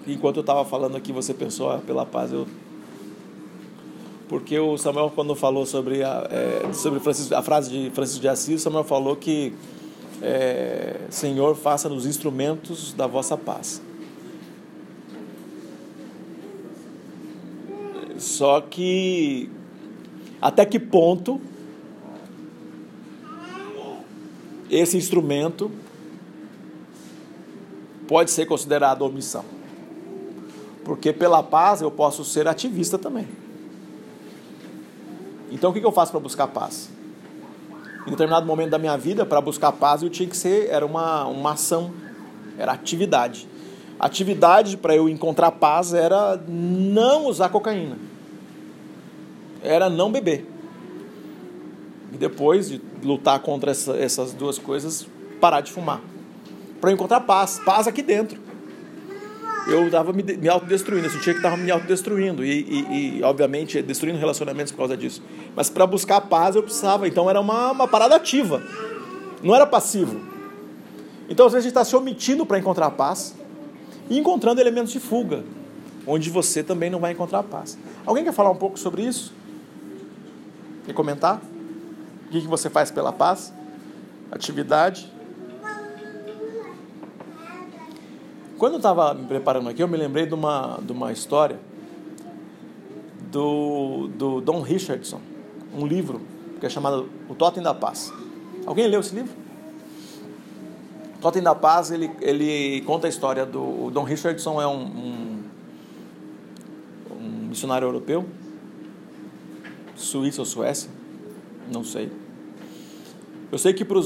enquanto 0.08 0.38
eu 0.38 0.42
estava 0.42 0.64
falando 0.66 0.96
aqui, 0.96 1.12
você 1.12 1.34
pensou, 1.34 1.72
ah, 1.72 1.80
pela 1.80 2.06
paz, 2.06 2.32
eu. 2.32 2.48
Porque 4.28 4.58
o 4.58 4.76
Samuel, 4.78 5.12
quando 5.14 5.36
falou 5.36 5.66
sobre 5.68 6.04
a, 6.04 6.28
é, 6.32 6.74
sobre 6.74 7.00
Francisco, 7.00 7.36
a 7.36 7.44
frase 7.44 7.70
de 7.70 7.92
Francisco 7.92 8.22
de 8.22 8.28
Assis, 8.28 8.62
Samuel 8.62 8.84
falou 8.84 9.16
que 9.16 9.54
é, 10.22 10.96
Senhor, 11.10 11.56
faça-nos 11.56 12.06
instrumentos 12.06 12.94
da 12.94 13.08
vossa 13.08 13.38
paz. 13.38 13.82
Só 18.26 18.60
que 18.60 19.52
até 20.42 20.66
que 20.66 20.80
ponto 20.80 21.40
esse 24.68 24.98
instrumento 24.98 25.72
pode 28.08 28.32
ser 28.32 28.48
considerado 28.48 29.04
omissão. 29.04 29.46
Porque 30.84 31.14
pela 31.14 31.44
paz 31.44 31.84
eu 31.84 31.92
posso 31.92 32.26
ser 32.26 32.48
ativista 32.48 32.98
também. 32.98 33.28
Então 35.52 35.70
o 35.70 35.74
que 35.74 35.86
eu 35.86 35.92
faço 35.92 36.12
para 36.12 36.20
buscar 36.20 36.48
paz? 36.48 36.90
Em 38.08 38.10
determinado 38.10 38.48
momento 38.48 38.72
da 38.72 38.80
minha 38.80 38.98
vida, 38.98 39.24
para 39.24 39.40
buscar 39.40 39.72
paz, 39.72 40.02
eu 40.02 40.10
tinha 40.10 40.28
que 40.28 40.36
ser, 40.36 40.68
era 40.70 40.86
uma, 40.86 41.26
uma 41.28 41.52
ação, 41.52 41.94
era 42.58 42.72
atividade. 42.72 43.48
Atividade 44.00 44.78
para 44.78 44.96
eu 44.96 45.08
encontrar 45.08 45.52
paz 45.52 45.94
era 45.94 46.44
não 46.48 47.28
usar 47.28 47.50
cocaína. 47.50 48.15
Era 49.66 49.90
não 49.90 50.12
beber. 50.12 50.46
E 52.14 52.18
depois 52.18 52.70
de 52.70 52.82
lutar 53.04 53.40
contra 53.40 53.72
essa, 53.72 53.94
essas 53.98 54.34
duas 54.34 54.58
coisas, 54.58 55.08
parar 55.40 55.62
de 55.62 55.72
fumar 55.72 56.02
para 56.86 56.92
encontrar 56.92 57.22
paz, 57.22 57.60
paz 57.66 57.88
aqui 57.88 58.04
dentro. 58.04 58.40
Eu 59.68 59.88
estava 59.88 60.14
me, 60.14 60.22
me 60.22 60.48
autodestruindo, 60.48 61.08
eu 61.08 61.10
sentia 61.10 61.34
que 61.34 61.40
estava 61.40 61.58
me 61.58 61.72
autodestruindo 61.72 62.46
e, 62.46 62.62
e, 62.62 63.18
e, 63.18 63.24
obviamente, 63.24 63.82
destruindo 63.82 64.20
relacionamentos 64.20 64.72
por 64.72 64.78
causa 64.78 64.96
disso. 64.96 65.24
Mas 65.56 65.68
para 65.68 65.88
buscar 65.88 66.22
paz 66.22 66.56
eu 66.56 66.62
precisava, 66.62 67.08
então 67.08 67.28
era 67.28 67.42
uma, 67.42 67.72
uma 67.72 67.88
parada 67.88 68.16
ativa, 68.16 68.62
não 69.42 69.56
era 69.56 69.66
passivo. 69.66 70.22
Então 71.28 71.48
às 71.48 71.54
vezes 71.54 71.66
a 71.66 71.68
gente 71.70 71.72
está 71.72 71.84
se 71.84 71.96
omitindo 71.96 72.46
para 72.46 72.60
encontrar 72.60 72.92
paz 72.92 73.34
e 74.08 74.20
encontrando 74.20 74.62
elementos 74.62 74.94
de 74.94 75.00
fuga, 75.00 75.44
onde 76.06 76.30
você 76.30 76.62
também 76.62 76.92
não 76.92 77.00
vai 77.00 77.14
encontrar 77.14 77.42
paz. 77.42 77.80
Alguém 78.06 78.24
quer 78.24 78.34
falar 78.34 78.52
um 78.52 78.56
pouco 78.56 78.78
sobre 78.78 79.02
isso? 79.02 79.34
Quer 80.86 80.94
comentar? 80.94 81.42
O 82.28 82.30
que 82.30 82.40
você 82.42 82.70
faz 82.70 82.92
pela 82.92 83.12
paz? 83.12 83.52
Atividade? 84.32 85.12
Quando 88.58 88.74
eu 88.74 88.78
estava 88.78 89.14
me 89.14 89.26
preparando 89.26 89.68
aqui, 89.70 89.82
eu 89.82 89.88
me 89.88 89.98
lembrei 89.98 90.26
de 90.26 90.34
uma, 90.34 90.80
de 90.82 90.92
uma 90.92 91.12
história 91.12 91.60
do, 93.32 94.08
do 94.16 94.40
Don 94.42 94.62
Richardson, 94.62 95.20
um 95.76 95.86
livro 95.86 96.22
que 96.60 96.66
é 96.66 96.70
chamado 96.70 97.10
O 97.28 97.36
Totem 97.36 97.62
da 97.62 97.74
Paz. 97.74 98.14
Alguém 98.66 98.88
leu 98.88 99.02
esse 99.02 99.14
livro? 99.14 99.34
O 101.18 101.22
Totem 101.22 101.42
da 101.42 101.54
Paz, 101.54 101.92
ele, 101.92 102.10
ele 102.22 102.82
conta 102.82 103.08
a 103.08 103.10
história 103.10 103.46
do... 103.46 103.90
Don 103.92 104.04
Richardson 104.04 104.62
é 104.62 104.68
um, 104.68 104.84
um, 104.84 105.44
um 107.12 107.48
missionário 107.50 107.88
europeu, 107.88 108.26
Suíça 109.96 110.42
ou 110.42 110.46
Suécia, 110.46 110.90
não 111.72 111.84
sei. 111.84 112.12
Eu 113.52 113.58
sei 113.58 113.74
que 113.74 113.86
para 113.86 114.00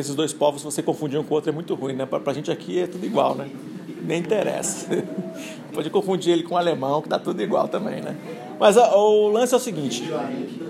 esses 0.00 0.14
dois 0.14 0.32
povos 0.32 0.62
você 0.62 0.82
confundir 0.82 1.18
um 1.18 1.24
com 1.24 1.32
o 1.32 1.34
outro 1.34 1.50
é 1.50 1.52
muito 1.52 1.74
ruim, 1.74 1.94
né? 1.94 2.06
Para 2.06 2.22
a 2.26 2.34
gente 2.34 2.50
aqui 2.50 2.78
é 2.78 2.86
tudo 2.86 3.04
igual, 3.04 3.34
né? 3.34 3.50
Nem 4.02 4.20
interessa. 4.20 4.86
Pode 5.72 5.90
confundir 5.90 6.32
ele 6.32 6.42
com 6.42 6.54
o 6.54 6.58
alemão, 6.58 7.02
que 7.02 7.08
dá 7.08 7.18
tudo 7.18 7.42
igual 7.42 7.68
também, 7.68 8.00
né? 8.00 8.16
Mas 8.58 8.76
a, 8.76 8.94
o 8.94 9.28
lance 9.28 9.54
é 9.54 9.56
o 9.56 9.60
seguinte: 9.60 10.04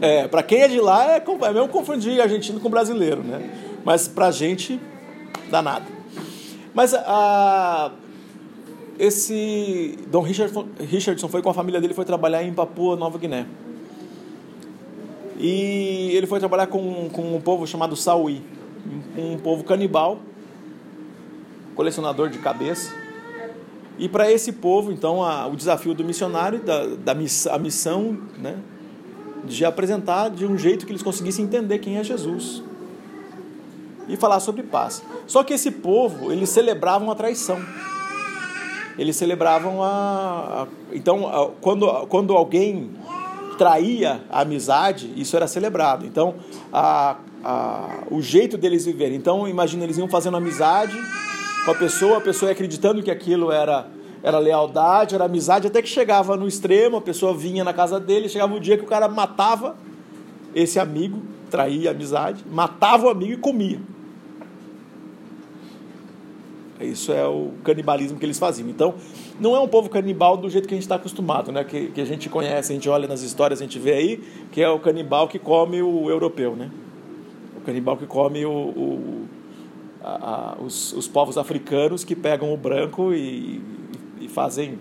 é, 0.01 0.29
para 0.29 0.43
quem 0.43 0.63
é 0.63 0.69
de 0.69 0.81
lá 0.81 1.13
é, 1.13 1.17
é 1.17 1.53
mesmo 1.53 1.69
confundir 1.69 2.21
argentino 2.21 2.61
com 2.61 2.71
brasileiro, 2.71 3.23
né? 3.23 3.51
Mas 3.85 4.07
para 4.07 4.27
a 4.27 4.31
gente 4.31 4.81
dá 5.51 5.61
nada. 5.61 5.85
Mas 6.73 6.95
a, 6.95 7.91
esse 8.99 9.99
Dom 10.09 10.23
Richardson, 10.23 10.69
Richardson 10.79 11.29
foi 11.29 11.43
com 11.43 11.51
a 11.51 11.55
família 11.55 11.81
dele 11.81 11.95
foi 11.95 12.05
trabalhar 12.05 12.43
em 12.43 12.53
Papua 12.53 12.97
Nova 12.97 13.19
Guiné. 13.19 13.47
E 15.41 16.11
ele 16.15 16.27
foi 16.27 16.39
trabalhar 16.39 16.67
com, 16.67 17.09
com 17.09 17.35
um 17.35 17.41
povo 17.41 17.67
chamado 17.67 17.97
Sauí, 17.97 18.43
um 19.17 19.39
povo 19.39 19.65
canibal, 19.65 20.19
colecionador 21.75 22.29
de 22.29 22.39
cabeça. 22.39 22.95
E 23.99 24.07
para 24.07 24.31
esse 24.31 24.53
povo, 24.53 24.93
então, 24.93 25.25
a, 25.25 25.47
o 25.47 25.57
desafio 25.57 25.95
do 25.95 26.05
missionário, 26.05 26.61
da, 26.61 26.87
da 26.87 27.15
miss, 27.15 27.47
a 27.47 27.59
missão, 27.59 28.19
né, 28.37 28.59
de 29.43 29.65
apresentar 29.65 30.29
de 30.29 30.45
um 30.45 30.59
jeito 30.59 30.85
que 30.85 30.93
eles 30.93 31.03
conseguissem 31.03 31.47
entender 31.47 31.79
quem 31.79 31.97
é 31.97 32.05
Jesus 32.05 32.63
e 34.07 34.17
falar 34.17 34.41
sobre 34.41 34.63
paz. 34.63 35.03
Só 35.27 35.43
que 35.43 35.55
esse 35.55 35.71
povo, 35.71 36.31
eles 36.31 36.51
celebravam 36.51 37.11
a 37.11 37.15
traição. 37.15 37.59
Eles 38.99 39.17
celebravam 39.17 39.83
a. 39.83 39.89
a 39.89 40.67
então, 40.93 41.27
a, 41.27 41.51
quando, 41.61 41.87
quando 42.09 42.35
alguém 42.35 42.91
traía 43.61 44.23
a 44.31 44.41
amizade, 44.41 45.13
isso 45.17 45.37
era 45.37 45.47
celebrado. 45.47 46.07
Então, 46.07 46.37
a, 46.73 47.19
a, 47.45 48.05
o 48.11 48.23
jeito 48.23 48.57
deles 48.57 48.87
viverem. 48.87 49.19
Então, 49.19 49.47
imagina, 49.47 49.85
eles 49.85 49.99
iam 49.99 50.09
fazendo 50.09 50.39
amizade 50.39 50.97
com 51.67 51.71
a 51.71 51.75
pessoa, 51.75 52.17
a 52.17 52.21
pessoa 52.23 52.49
ia 52.49 52.55
acreditando 52.55 53.03
que 53.03 53.11
aquilo 53.11 53.53
era, 53.53 53.87
era 54.23 54.39
lealdade, 54.39 55.15
era 55.15 55.27
amizade, 55.27 55.67
até 55.67 55.83
que 55.83 55.91
chegava 55.91 56.39
no 56.39 56.49
extremo, 56.49 56.97
a 56.97 57.03
pessoa 57.03 57.37
vinha 57.37 57.63
na 57.63 57.75
casa 57.75 58.01
dele, 58.01 58.31
chegava 58.31 58.55
um 58.55 58.59
dia 58.59 58.79
que 58.79 58.85
o 58.85 58.87
cara 58.87 59.09
matava 59.09 59.77
esse 60.55 60.79
amigo, 60.79 61.21
traía 61.51 61.91
a 61.91 61.93
amizade, 61.93 62.43
matava 62.51 63.09
o 63.09 63.11
amigo 63.11 63.33
e 63.33 63.37
comia. 63.37 63.79
Isso 66.85 67.13
é 67.13 67.27
o 67.27 67.51
canibalismo 67.63 68.19
que 68.19 68.25
eles 68.25 68.39
faziam. 68.39 68.69
Então, 68.69 68.95
não 69.39 69.55
é 69.55 69.61
um 69.61 69.69
povo 69.69 69.89
canibal 69.89 70.37
do 70.37 70.49
jeito 70.49 70.67
que 70.67 70.75
a 70.75 70.77
gente 70.77 70.85
está 70.85 70.97
acostumado, 70.97 71.53
né? 71.53 71.65
Que, 71.65 71.89
que 71.89 72.01
a 72.01 72.05
gente 72.05 72.29
conhece, 72.29 72.73
a 72.73 72.75
gente 72.75 72.89
olha 72.89 73.07
nas 73.07 73.23
histórias, 73.23 73.61
a 73.61 73.65
gente 73.65 73.79
vê 73.79 73.93
aí, 73.93 74.17
que 74.51 74.63
é 74.63 74.69
o 74.69 74.79
canibal 74.79 75.29
que 75.29 75.39
come 75.39 75.83
o 75.83 76.09
europeu, 76.09 76.57
né? 76.57 76.71
O 77.57 77.61
canibal 77.61 77.97
que 77.97 78.07
come 78.07 78.45
o, 78.47 78.51
o 78.51 79.29
a, 80.03 80.57
a, 80.59 80.63
os, 80.63 80.93
os 80.93 81.07
povos 81.07 81.37
africanos 81.37 82.05
que 82.05 82.17
pegam 82.17 82.53
o 82.53 82.57
branco 82.57 83.13
e, 83.13 83.63
e 84.21 84.29
fazem 84.29 84.79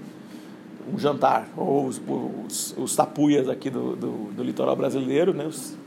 um 0.92 0.98
jantar. 0.98 1.50
Ou 1.58 1.86
os, 1.86 2.02
os, 2.08 2.76
os 2.78 2.96
tapuias 2.96 3.50
aqui 3.50 3.70
do, 3.70 3.96
do, 3.96 4.12
do, 4.32 4.44
litoral 4.44 4.76
brasileiro, 4.76 5.34
né? 5.34 5.46
Os, 5.46 5.78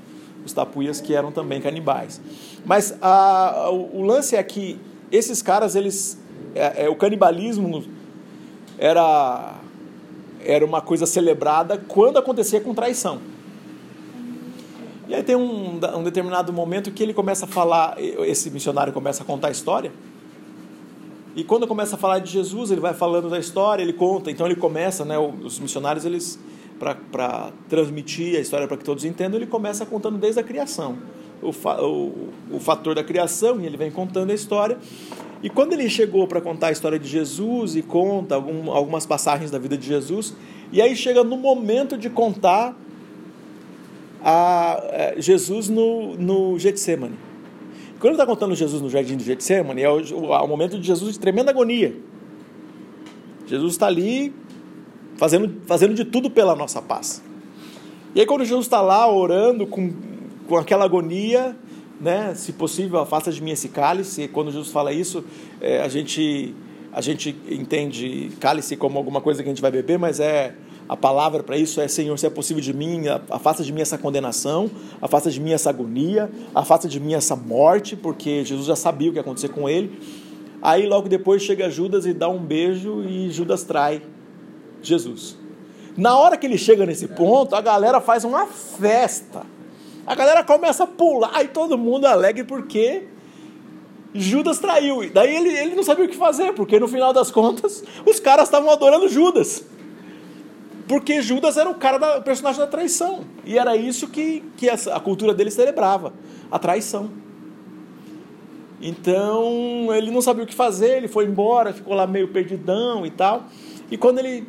os 0.44 0.52
tapuias 0.52 1.00
que 1.00 1.14
eram 1.14 1.32
também 1.32 1.60
canibais. 1.60 2.20
Mas 2.64 2.96
a, 3.00 3.70
o, 3.70 4.00
o 4.00 4.02
lance 4.04 4.36
é 4.36 4.42
que 4.42 4.78
esses 5.12 5.42
caras, 5.42 5.76
eles. 5.76 6.18
É, 6.54 6.84
é, 6.84 6.88
o 6.88 6.96
canibalismo 6.96 7.84
era, 8.78 9.56
era 10.44 10.64
uma 10.64 10.80
coisa 10.80 11.06
celebrada 11.06 11.78
quando 11.86 12.16
acontecia 12.16 12.60
com 12.60 12.74
traição. 12.74 13.20
E 15.06 15.14
aí 15.14 15.22
tem 15.22 15.36
um, 15.36 15.78
um 15.96 16.02
determinado 16.02 16.52
momento 16.52 16.90
que 16.90 17.02
ele 17.02 17.12
começa 17.12 17.44
a 17.44 17.48
falar, 17.48 17.96
esse 17.98 18.50
missionário 18.50 18.92
começa 18.92 19.22
a 19.22 19.26
contar 19.26 19.48
a 19.48 19.50
história. 19.50 19.92
E 21.36 21.44
quando 21.44 21.66
começa 21.66 21.96
a 21.96 21.98
falar 21.98 22.18
de 22.18 22.30
Jesus, 22.30 22.70
ele 22.70 22.80
vai 22.80 22.94
falando 22.94 23.28
da 23.28 23.38
história, 23.38 23.82
ele 23.82 23.92
conta. 23.92 24.30
Então 24.30 24.46
ele 24.46 24.56
começa, 24.56 25.04
né, 25.04 25.18
os 25.18 25.58
missionários, 25.58 26.04
eles 26.04 26.38
para 26.78 27.52
transmitir 27.68 28.36
a 28.36 28.40
história 28.40 28.66
para 28.66 28.76
que 28.76 28.84
todos 28.84 29.04
entendam, 29.04 29.38
ele 29.38 29.46
começa 29.46 29.86
contando 29.86 30.18
desde 30.18 30.40
a 30.40 30.42
criação 30.42 30.98
o, 31.42 31.52
fa 31.52 31.82
o, 31.82 32.28
o 32.50 32.60
fator 32.60 32.94
da 32.94 33.02
criação 33.02 33.60
e 33.60 33.66
ele 33.66 33.76
vem 33.76 33.90
contando 33.90 34.30
a 34.30 34.34
história. 34.34 34.78
E 35.42 35.50
quando 35.50 35.72
ele 35.72 35.90
chegou 35.90 36.26
para 36.26 36.40
contar 36.40 36.68
a 36.68 36.72
história 36.72 36.98
de 36.98 37.08
Jesus 37.08 37.74
e 37.74 37.82
conta 37.82 38.36
algum, 38.36 38.70
algumas 38.70 39.04
passagens 39.04 39.50
da 39.50 39.58
vida 39.58 39.76
de 39.76 39.86
Jesus, 39.86 40.34
e 40.70 40.80
aí 40.80 40.94
chega 40.94 41.24
no 41.24 41.36
momento 41.36 41.98
de 41.98 42.08
contar 42.08 42.76
a, 44.22 44.74
a 44.74 44.80
é, 44.90 45.14
Jesus 45.18 45.68
no, 45.68 46.16
no 46.16 46.58
Getsemane. 46.58 47.16
Quando 47.98 48.14
ele 48.14 48.22
está 48.22 48.26
contando 48.26 48.54
Jesus 48.54 48.80
no 48.80 48.88
jardim 48.88 49.16
de 49.16 49.24
Getsemane, 49.24 49.82
é 49.82 49.90
o, 49.90 50.00
o, 50.14 50.30
o 50.30 50.46
momento 50.46 50.78
de 50.78 50.86
Jesus 50.86 51.14
de 51.14 51.20
tremenda 51.20 51.50
agonia. 51.50 51.94
Jesus 53.46 53.72
está 53.72 53.86
ali 53.86 54.32
fazendo, 55.16 55.60
fazendo 55.66 55.94
de 55.94 56.04
tudo 56.04 56.30
pela 56.30 56.54
nossa 56.54 56.80
paz. 56.80 57.22
E 58.14 58.20
aí, 58.20 58.26
quando 58.26 58.44
Jesus 58.44 58.66
está 58.66 58.80
lá 58.80 59.10
orando 59.10 59.66
com 59.66 59.92
com 60.52 60.58
aquela 60.58 60.84
agonia, 60.84 61.56
né? 61.98 62.34
Se 62.34 62.52
possível, 62.52 63.00
afasta 63.00 63.32
de 63.32 63.42
mim 63.42 63.52
esse 63.52 63.70
cálice. 63.70 64.24
E 64.24 64.28
quando 64.28 64.50
Jesus 64.50 64.70
fala 64.70 64.92
isso, 64.92 65.24
é, 65.62 65.80
a 65.80 65.88
gente 65.88 66.54
a 66.92 67.00
gente 67.00 67.34
entende 67.48 68.30
cálice 68.38 68.76
como 68.76 68.98
alguma 68.98 69.22
coisa 69.22 69.42
que 69.42 69.48
a 69.48 69.50
gente 69.50 69.62
vai 69.62 69.70
beber, 69.70 69.98
mas 69.98 70.20
é 70.20 70.54
a 70.86 70.94
palavra 70.94 71.42
para 71.42 71.56
isso 71.56 71.80
é 71.80 71.88
Senhor, 71.88 72.18
se 72.18 72.26
é 72.26 72.28
possível 72.28 72.62
de 72.62 72.74
mim, 72.74 73.04
afasta 73.30 73.64
de 73.64 73.72
mim 73.72 73.80
essa 73.80 73.96
condenação, 73.96 74.70
afasta 75.00 75.30
de 75.30 75.40
mim 75.40 75.52
essa 75.52 75.70
agonia, 75.70 76.30
afasta 76.54 76.86
de 76.86 77.00
mim 77.00 77.14
essa 77.14 77.34
morte, 77.34 77.96
porque 77.96 78.44
Jesus 78.44 78.66
já 78.66 78.76
sabia 78.76 79.08
o 79.08 79.12
que 79.12 79.18
ia 79.18 79.22
acontecer 79.22 79.48
com 79.48 79.66
ele. 79.70 79.98
Aí 80.60 80.86
logo 80.86 81.08
depois 81.08 81.40
chega 81.40 81.70
Judas 81.70 82.04
e 82.04 82.12
dá 82.12 82.28
um 82.28 82.44
beijo 82.44 83.02
e 83.04 83.30
Judas 83.30 83.64
trai 83.64 84.02
Jesus. 84.82 85.38
Na 85.96 86.18
hora 86.18 86.36
que 86.36 86.46
ele 86.46 86.58
chega 86.58 86.84
nesse 86.84 87.08
ponto, 87.08 87.56
a 87.56 87.62
galera 87.62 88.02
faz 88.02 88.22
uma 88.22 88.46
festa. 88.46 89.46
A 90.06 90.14
galera 90.14 90.42
começa 90.42 90.84
a 90.84 90.86
pular 90.86 91.42
e 91.42 91.48
todo 91.48 91.78
mundo 91.78 92.06
alegre 92.06 92.44
porque 92.44 93.04
Judas 94.14 94.58
traiu. 94.58 95.08
Daí 95.12 95.34
ele, 95.34 95.48
ele 95.50 95.74
não 95.74 95.82
sabia 95.82 96.04
o 96.04 96.08
que 96.08 96.16
fazer, 96.16 96.52
porque 96.52 96.78
no 96.78 96.88
final 96.88 97.12
das 97.12 97.30
contas 97.30 97.82
os 98.06 98.18
caras 98.20 98.48
estavam 98.48 98.70
adorando 98.70 99.08
Judas. 99.08 99.64
Porque 100.88 101.22
Judas 101.22 101.56
era 101.56 101.70
o 101.70 101.74
cara 101.74 101.98
da 101.98 102.18
o 102.18 102.22
personagem 102.22 102.60
da 102.60 102.66
traição. 102.66 103.24
E 103.44 103.56
era 103.56 103.76
isso 103.76 104.08
que, 104.08 104.42
que 104.56 104.68
a, 104.68 104.74
a 104.74 105.00
cultura 105.00 105.32
dele 105.32 105.50
celebrava: 105.50 106.12
a 106.50 106.58
traição. 106.58 107.10
Então 108.80 109.94
ele 109.94 110.10
não 110.10 110.20
sabia 110.20 110.42
o 110.42 110.46
que 110.46 110.54
fazer, 110.54 110.96
ele 110.96 111.08
foi 111.08 111.24
embora, 111.24 111.72
ficou 111.72 111.94
lá 111.94 112.06
meio 112.06 112.28
perdidão 112.28 113.06
e 113.06 113.10
tal. 113.10 113.44
E 113.90 113.96
quando 113.96 114.18
ele. 114.18 114.46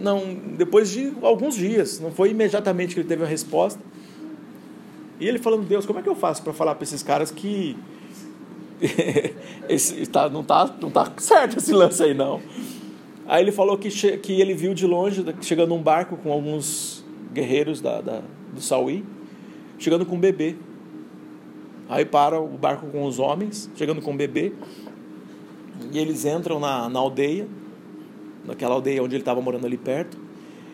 Não, 0.00 0.34
depois 0.56 0.90
de 0.90 1.12
alguns 1.22 1.54
dias, 1.54 2.00
não 2.00 2.10
foi 2.10 2.30
imediatamente 2.30 2.94
que 2.94 3.00
ele 3.00 3.08
teve 3.08 3.24
a 3.24 3.26
resposta. 3.26 3.80
E 5.22 5.28
ele 5.28 5.38
falando, 5.38 5.64
Deus, 5.64 5.86
como 5.86 6.00
é 6.00 6.02
que 6.02 6.08
eu 6.08 6.16
faço 6.16 6.42
para 6.42 6.52
falar 6.52 6.74
para 6.74 6.82
esses 6.82 7.00
caras 7.00 7.30
que 7.30 7.76
esse, 9.68 10.04
tá, 10.06 10.28
não, 10.28 10.42
tá, 10.42 10.74
não 10.80 10.90
tá 10.90 11.12
certo 11.18 11.58
esse 11.58 11.72
lance 11.72 12.02
aí, 12.02 12.12
não. 12.12 12.40
Aí 13.24 13.40
ele 13.40 13.52
falou 13.52 13.78
que, 13.78 13.88
que 14.18 14.40
ele 14.40 14.52
viu 14.52 14.74
de 14.74 14.84
longe, 14.84 15.24
chegando 15.40 15.74
um 15.74 15.80
barco 15.80 16.16
com 16.16 16.32
alguns 16.32 17.04
guerreiros 17.32 17.80
da, 17.80 18.00
da, 18.00 18.20
do 18.52 18.60
Sauí, 18.60 19.04
chegando 19.78 20.04
com 20.04 20.16
um 20.16 20.18
bebê. 20.18 20.56
Aí 21.88 22.04
para 22.04 22.40
o 22.40 22.48
barco 22.58 22.88
com 22.88 23.04
os 23.04 23.20
homens, 23.20 23.70
chegando 23.76 24.02
com 24.02 24.16
bebê. 24.16 24.52
E 25.92 26.00
eles 26.00 26.24
entram 26.24 26.58
na, 26.58 26.88
na 26.88 26.98
aldeia, 26.98 27.46
naquela 28.44 28.74
aldeia 28.74 29.00
onde 29.00 29.14
ele 29.14 29.22
estava 29.22 29.40
morando 29.40 29.66
ali 29.66 29.76
perto. 29.76 30.18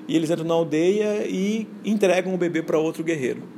E 0.09 0.17
eles 0.17 0.31
entram 0.31 0.47
na 0.47 0.55
aldeia 0.55 1.27
e 1.29 1.69
entregam 1.85 2.33
o 2.33 2.39
bebê 2.39 2.63
para 2.63 2.79
outro 2.79 3.05
guerreiro. 3.05 3.58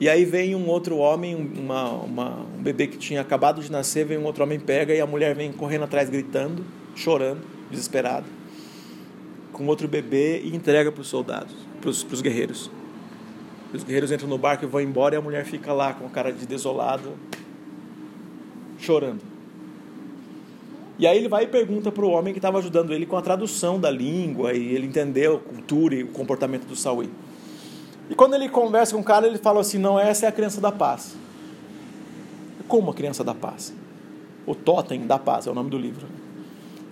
E 0.00 0.08
aí 0.08 0.24
vem 0.24 0.54
um 0.54 0.66
outro 0.68 0.96
homem, 0.96 1.34
uma, 1.34 1.90
uma, 1.90 2.46
um 2.58 2.62
bebê 2.62 2.86
que 2.86 2.98
tinha 2.98 3.20
acabado 3.20 3.62
de 3.62 3.70
nascer, 3.70 4.04
vem 4.04 4.18
um 4.18 4.24
outro 4.24 4.42
homem, 4.42 4.58
pega 4.58 4.92
e 4.92 5.00
a 5.00 5.06
mulher 5.06 5.34
vem 5.34 5.52
correndo 5.52 5.84
atrás, 5.84 6.10
gritando, 6.10 6.64
chorando, 6.96 7.42
desesperada, 7.70 8.26
com 9.52 9.66
outro 9.66 9.86
bebê 9.86 10.40
e 10.42 10.54
entrega 10.54 10.90
para 10.90 11.00
os 11.00 11.06
soldados, 11.06 11.54
para 11.80 11.90
os 11.90 12.20
guerreiros. 12.20 12.70
Os 13.72 13.82
guerreiros 13.82 14.12
entram 14.12 14.28
no 14.28 14.38
barco 14.38 14.64
e 14.64 14.68
vão 14.68 14.80
embora 14.80 15.14
e 15.14 15.18
a 15.18 15.20
mulher 15.20 15.44
fica 15.44 15.72
lá 15.72 15.92
com 15.92 16.06
a 16.06 16.08
cara 16.08 16.32
de 16.32 16.46
desolado, 16.46 17.12
chorando. 18.78 19.20
E 20.96 21.06
aí 21.08 21.18
ele 21.18 21.28
vai 21.28 21.42
e 21.42 21.46
pergunta 21.48 21.90
para 21.90 22.04
o 22.04 22.10
homem 22.10 22.32
que 22.32 22.38
estava 22.38 22.58
ajudando 22.58 22.92
ele 22.94 23.04
com 23.04 23.16
a 23.16 23.22
tradução 23.22 23.80
da 23.80 23.90
língua 23.90 24.52
e 24.52 24.74
ele 24.74 24.86
entendeu 24.86 25.36
a 25.36 25.40
cultura 25.40 25.94
e 25.96 26.04
o 26.04 26.08
comportamento 26.08 26.66
do 26.66 26.76
Saúl. 26.76 27.06
E 28.08 28.14
quando 28.14 28.34
ele 28.34 28.48
conversa 28.48 28.94
com 28.94 29.00
o 29.00 29.04
cara, 29.04 29.26
ele 29.26 29.38
fala 29.38 29.60
assim: 29.60 29.78
não, 29.78 29.98
essa 29.98 30.26
é 30.26 30.28
a 30.28 30.32
criança 30.32 30.60
da 30.60 30.70
paz. 30.70 31.16
Como 32.68 32.90
a 32.90 32.94
criança 32.94 33.22
da 33.24 33.34
paz? 33.34 33.74
O 34.46 34.54
Totem 34.54 35.06
da 35.06 35.18
Paz 35.18 35.46
é 35.46 35.50
o 35.50 35.54
nome 35.54 35.70
do 35.70 35.78
livro. 35.78 36.06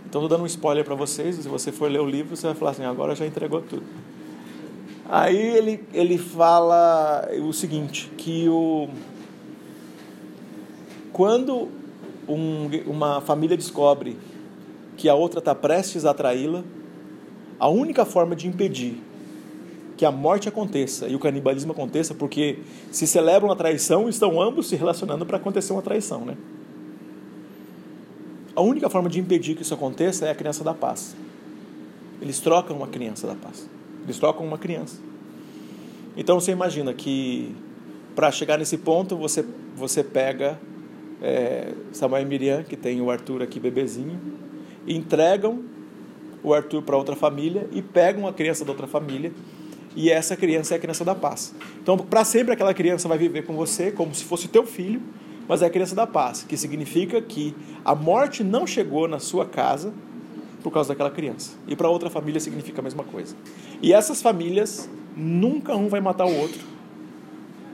Então, 0.06 0.22
estou 0.22 0.28
dando 0.28 0.44
um 0.44 0.46
spoiler 0.46 0.84
para 0.84 0.94
vocês. 0.94 1.36
Se 1.36 1.48
você 1.48 1.70
for 1.70 1.90
ler 1.90 2.00
o 2.00 2.06
livro, 2.06 2.36
você 2.36 2.46
vai 2.46 2.54
falar 2.54 2.70
assim: 2.70 2.84
agora 2.84 3.14
já 3.14 3.26
entregou 3.26 3.60
tudo. 3.60 3.84
Aí 5.08 5.36
ele, 5.36 5.84
ele 5.92 6.16
fala 6.16 7.28
o 7.46 7.52
seguinte: 7.52 8.10
que 8.16 8.48
o, 8.48 8.88
quando 11.12 11.68
um, 12.26 12.70
uma 12.86 13.20
família 13.20 13.56
descobre 13.56 14.16
que 14.96 15.08
a 15.08 15.14
outra 15.14 15.40
está 15.40 15.54
prestes 15.54 16.04
a 16.04 16.14
traí-la, 16.14 16.62
a 17.58 17.68
única 17.68 18.04
forma 18.04 18.34
de 18.34 18.48
impedir 18.48 19.02
que 20.02 20.06
a 20.06 20.10
morte 20.10 20.48
aconteça 20.48 21.06
e 21.06 21.14
o 21.14 21.18
canibalismo 21.20 21.70
aconteça, 21.70 22.12
porque 22.12 22.58
se 22.90 23.06
celebram 23.06 23.52
a 23.52 23.54
traição, 23.54 24.08
estão 24.08 24.42
ambos 24.42 24.68
se 24.68 24.74
relacionando 24.74 25.24
para 25.24 25.36
acontecer 25.36 25.72
uma 25.72 25.80
traição, 25.80 26.24
né? 26.24 26.36
A 28.56 28.60
única 28.60 28.90
forma 28.90 29.08
de 29.08 29.20
impedir 29.20 29.54
que 29.54 29.62
isso 29.62 29.72
aconteça 29.72 30.26
é 30.26 30.32
a 30.32 30.34
criança 30.34 30.64
da 30.64 30.74
paz. 30.74 31.14
Eles 32.20 32.40
trocam 32.40 32.76
uma 32.76 32.88
criança 32.88 33.28
da 33.28 33.36
paz. 33.36 33.70
Eles 34.02 34.18
trocam 34.18 34.44
uma 34.44 34.58
criança. 34.58 34.98
Então 36.16 36.40
você 36.40 36.50
imagina 36.50 36.92
que 36.92 37.54
para 38.16 38.32
chegar 38.32 38.58
nesse 38.58 38.78
ponto 38.78 39.16
você 39.16 39.44
você 39.76 40.02
pega 40.02 40.58
é, 41.22 41.74
Samuel 41.92 42.22
e 42.22 42.26
Miriam, 42.26 42.64
que 42.64 42.76
tem 42.76 43.00
o 43.00 43.08
Arthur 43.08 43.40
aqui 43.40 43.60
bebezinho, 43.60 44.20
entregam 44.84 45.62
o 46.42 46.52
Arthur 46.52 46.82
para 46.82 46.96
outra 46.96 47.14
família 47.14 47.68
e 47.70 47.80
pegam 47.80 48.26
a 48.26 48.32
criança 48.32 48.64
da 48.64 48.72
outra 48.72 48.88
família 48.88 49.32
e 49.94 50.10
essa 50.10 50.36
criança 50.36 50.74
é 50.74 50.76
a 50.76 50.80
criança 50.80 51.04
da 51.04 51.14
paz. 51.14 51.54
Então, 51.82 51.96
para 51.98 52.24
sempre 52.24 52.52
aquela 52.52 52.72
criança 52.72 53.08
vai 53.08 53.18
viver 53.18 53.42
com 53.42 53.54
você 53.54 53.90
como 53.90 54.14
se 54.14 54.24
fosse 54.24 54.48
teu 54.48 54.64
filho, 54.64 55.02
mas 55.48 55.62
é 55.62 55.66
a 55.66 55.70
criança 55.70 55.94
da 55.94 56.06
paz, 56.06 56.44
que 56.48 56.56
significa 56.56 57.20
que 57.20 57.54
a 57.84 57.94
morte 57.94 58.42
não 58.42 58.66
chegou 58.66 59.06
na 59.08 59.18
sua 59.18 59.44
casa 59.44 59.92
por 60.62 60.72
causa 60.72 60.90
daquela 60.90 61.10
criança. 61.10 61.52
E 61.66 61.74
para 61.74 61.88
outra 61.88 62.08
família 62.08 62.40
significa 62.40 62.80
a 62.80 62.84
mesma 62.84 63.04
coisa. 63.04 63.34
E 63.82 63.92
essas 63.92 64.22
famílias 64.22 64.88
nunca 65.16 65.74
um 65.76 65.88
vai 65.88 66.00
matar 66.00 66.26
o 66.26 66.34
outro. 66.34 66.60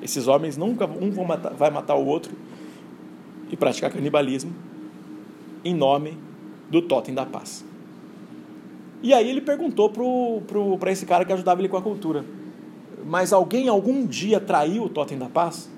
Esses 0.02 0.26
homens 0.26 0.56
nunca 0.56 0.87
um 0.87 1.10
vai 1.56 1.70
matar 1.70 1.94
o 1.94 2.06
outro 2.06 2.32
e 3.50 3.56
praticar 3.56 3.90
canibalismo 3.90 4.52
em 5.64 5.75
nome 5.75 6.16
do 6.70 6.82
totem 6.82 7.14
da 7.14 7.26
paz. 7.26 7.64
E 9.02 9.14
aí 9.14 9.28
ele 9.28 9.40
perguntou 9.40 9.90
para 10.78 10.90
esse 10.90 11.07
cara 11.07 11.25
que 11.25 11.33
ajudava 11.33 11.61
ele 11.61 11.69
com 11.69 11.76
a 11.76 11.83
cultura: 11.83 12.25
Mas 13.05 13.33
alguém 13.33 13.69
algum 13.69 14.07
dia 14.07 14.40
traiu 14.40 14.85
o 14.85 14.88
totem 14.88 15.19
da 15.19 15.26
paz? 15.26 15.71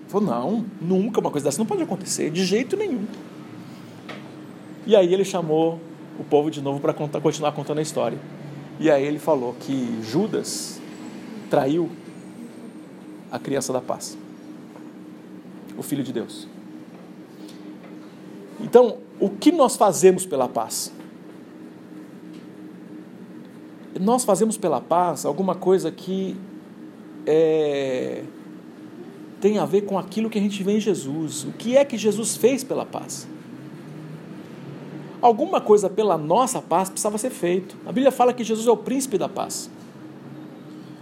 Ele 0.00 0.08
falou: 0.10 0.26
Não, 0.26 0.64
nunca 0.80 1.20
uma 1.20 1.30
coisa 1.30 1.46
dessa 1.46 1.58
não 1.58 1.66
pode 1.66 1.82
acontecer, 1.82 2.30
de 2.30 2.44
jeito 2.44 2.76
nenhum. 2.76 3.04
E 4.86 4.96
aí 4.96 5.12
ele 5.12 5.24
chamou 5.24 5.78
o 6.18 6.24
povo 6.24 6.50
de 6.50 6.60
novo 6.60 6.80
para 6.80 6.92
continuar 7.20 7.52
contando 7.52 7.78
a 7.78 7.82
história. 7.82 8.18
E 8.80 8.90
aí 8.90 9.04
ele 9.04 9.18
falou 9.18 9.54
que 9.58 10.00
Judas 10.02 10.80
traiu 11.50 11.90
a 13.30 13.38
criança 13.38 13.72
da 13.72 13.80
paz 13.80 14.16
o 15.78 15.82
Filho 15.82 16.02
de 16.02 16.12
Deus. 16.12 16.48
Então, 18.60 18.98
o 19.20 19.30
que 19.30 19.52
nós 19.52 19.76
fazemos 19.76 20.26
pela 20.26 20.48
paz? 20.48 20.92
Nós 24.00 24.24
fazemos 24.24 24.56
pela 24.56 24.80
paz 24.80 25.24
alguma 25.24 25.54
coisa 25.54 25.90
que 25.90 26.36
é, 27.26 28.22
tem 29.40 29.58
a 29.58 29.64
ver 29.64 29.82
com 29.82 29.98
aquilo 29.98 30.28
que 30.28 30.38
a 30.38 30.42
gente 30.42 30.62
vê 30.62 30.76
em 30.76 30.80
Jesus. 30.80 31.44
O 31.44 31.52
que 31.52 31.76
é 31.76 31.84
que 31.84 31.96
Jesus 31.96 32.36
fez 32.36 32.64
pela 32.64 32.84
paz? 32.84 33.28
Alguma 35.20 35.60
coisa 35.60 35.90
pela 35.90 36.16
nossa 36.16 36.62
paz 36.62 36.88
precisava 36.88 37.18
ser 37.18 37.30
feito. 37.30 37.76
A 37.84 37.92
Bíblia 37.92 38.12
fala 38.12 38.32
que 38.32 38.44
Jesus 38.44 38.66
é 38.66 38.70
o 38.70 38.76
príncipe 38.76 39.18
da 39.18 39.28
paz. 39.28 39.70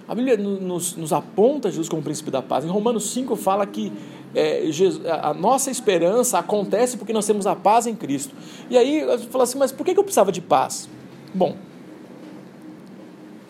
A 0.08 0.14
Bíblia 0.14 0.36
nos, 0.36 0.96
nos 0.96 1.12
aponta 1.12 1.68
Jesus 1.68 1.88
como 1.88 2.00
príncipe 2.02 2.30
da 2.30 2.40
paz. 2.40 2.64
Em 2.64 2.68
Romanos 2.68 3.10
5 3.10 3.36
fala 3.36 3.66
que 3.66 3.92
é, 4.34 4.70
Jesus, 4.70 5.04
a 5.06 5.34
nossa 5.34 5.70
esperança 5.70 6.38
acontece 6.38 6.96
porque 6.96 7.12
nós 7.12 7.26
temos 7.26 7.46
a 7.46 7.56
paz 7.56 7.86
em 7.86 7.94
Cristo. 7.94 8.34
E 8.70 8.78
aí 8.78 9.04
você 9.04 9.26
fala 9.26 9.44
assim, 9.44 9.58
mas 9.58 9.72
por 9.72 9.84
que 9.84 9.90
eu 9.90 10.04
precisava 10.04 10.30
de 10.30 10.40
paz? 10.40 10.88
Bom, 11.34 11.56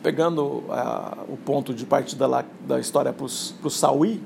pegando 0.07 0.63
o 1.29 1.37
ponto 1.45 1.75
de 1.75 1.85
partida 1.85 2.29
lá 2.29 2.45
da 2.65 2.79
história 2.79 3.13
para 3.13 3.25
o 3.25 3.69
Sauí, 3.69 4.23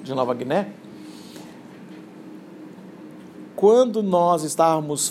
de 0.00 0.14
Nova 0.14 0.32
Guiné, 0.32 0.68
quando 3.56 4.00
nós 4.00 4.44
estávamos, 4.44 5.10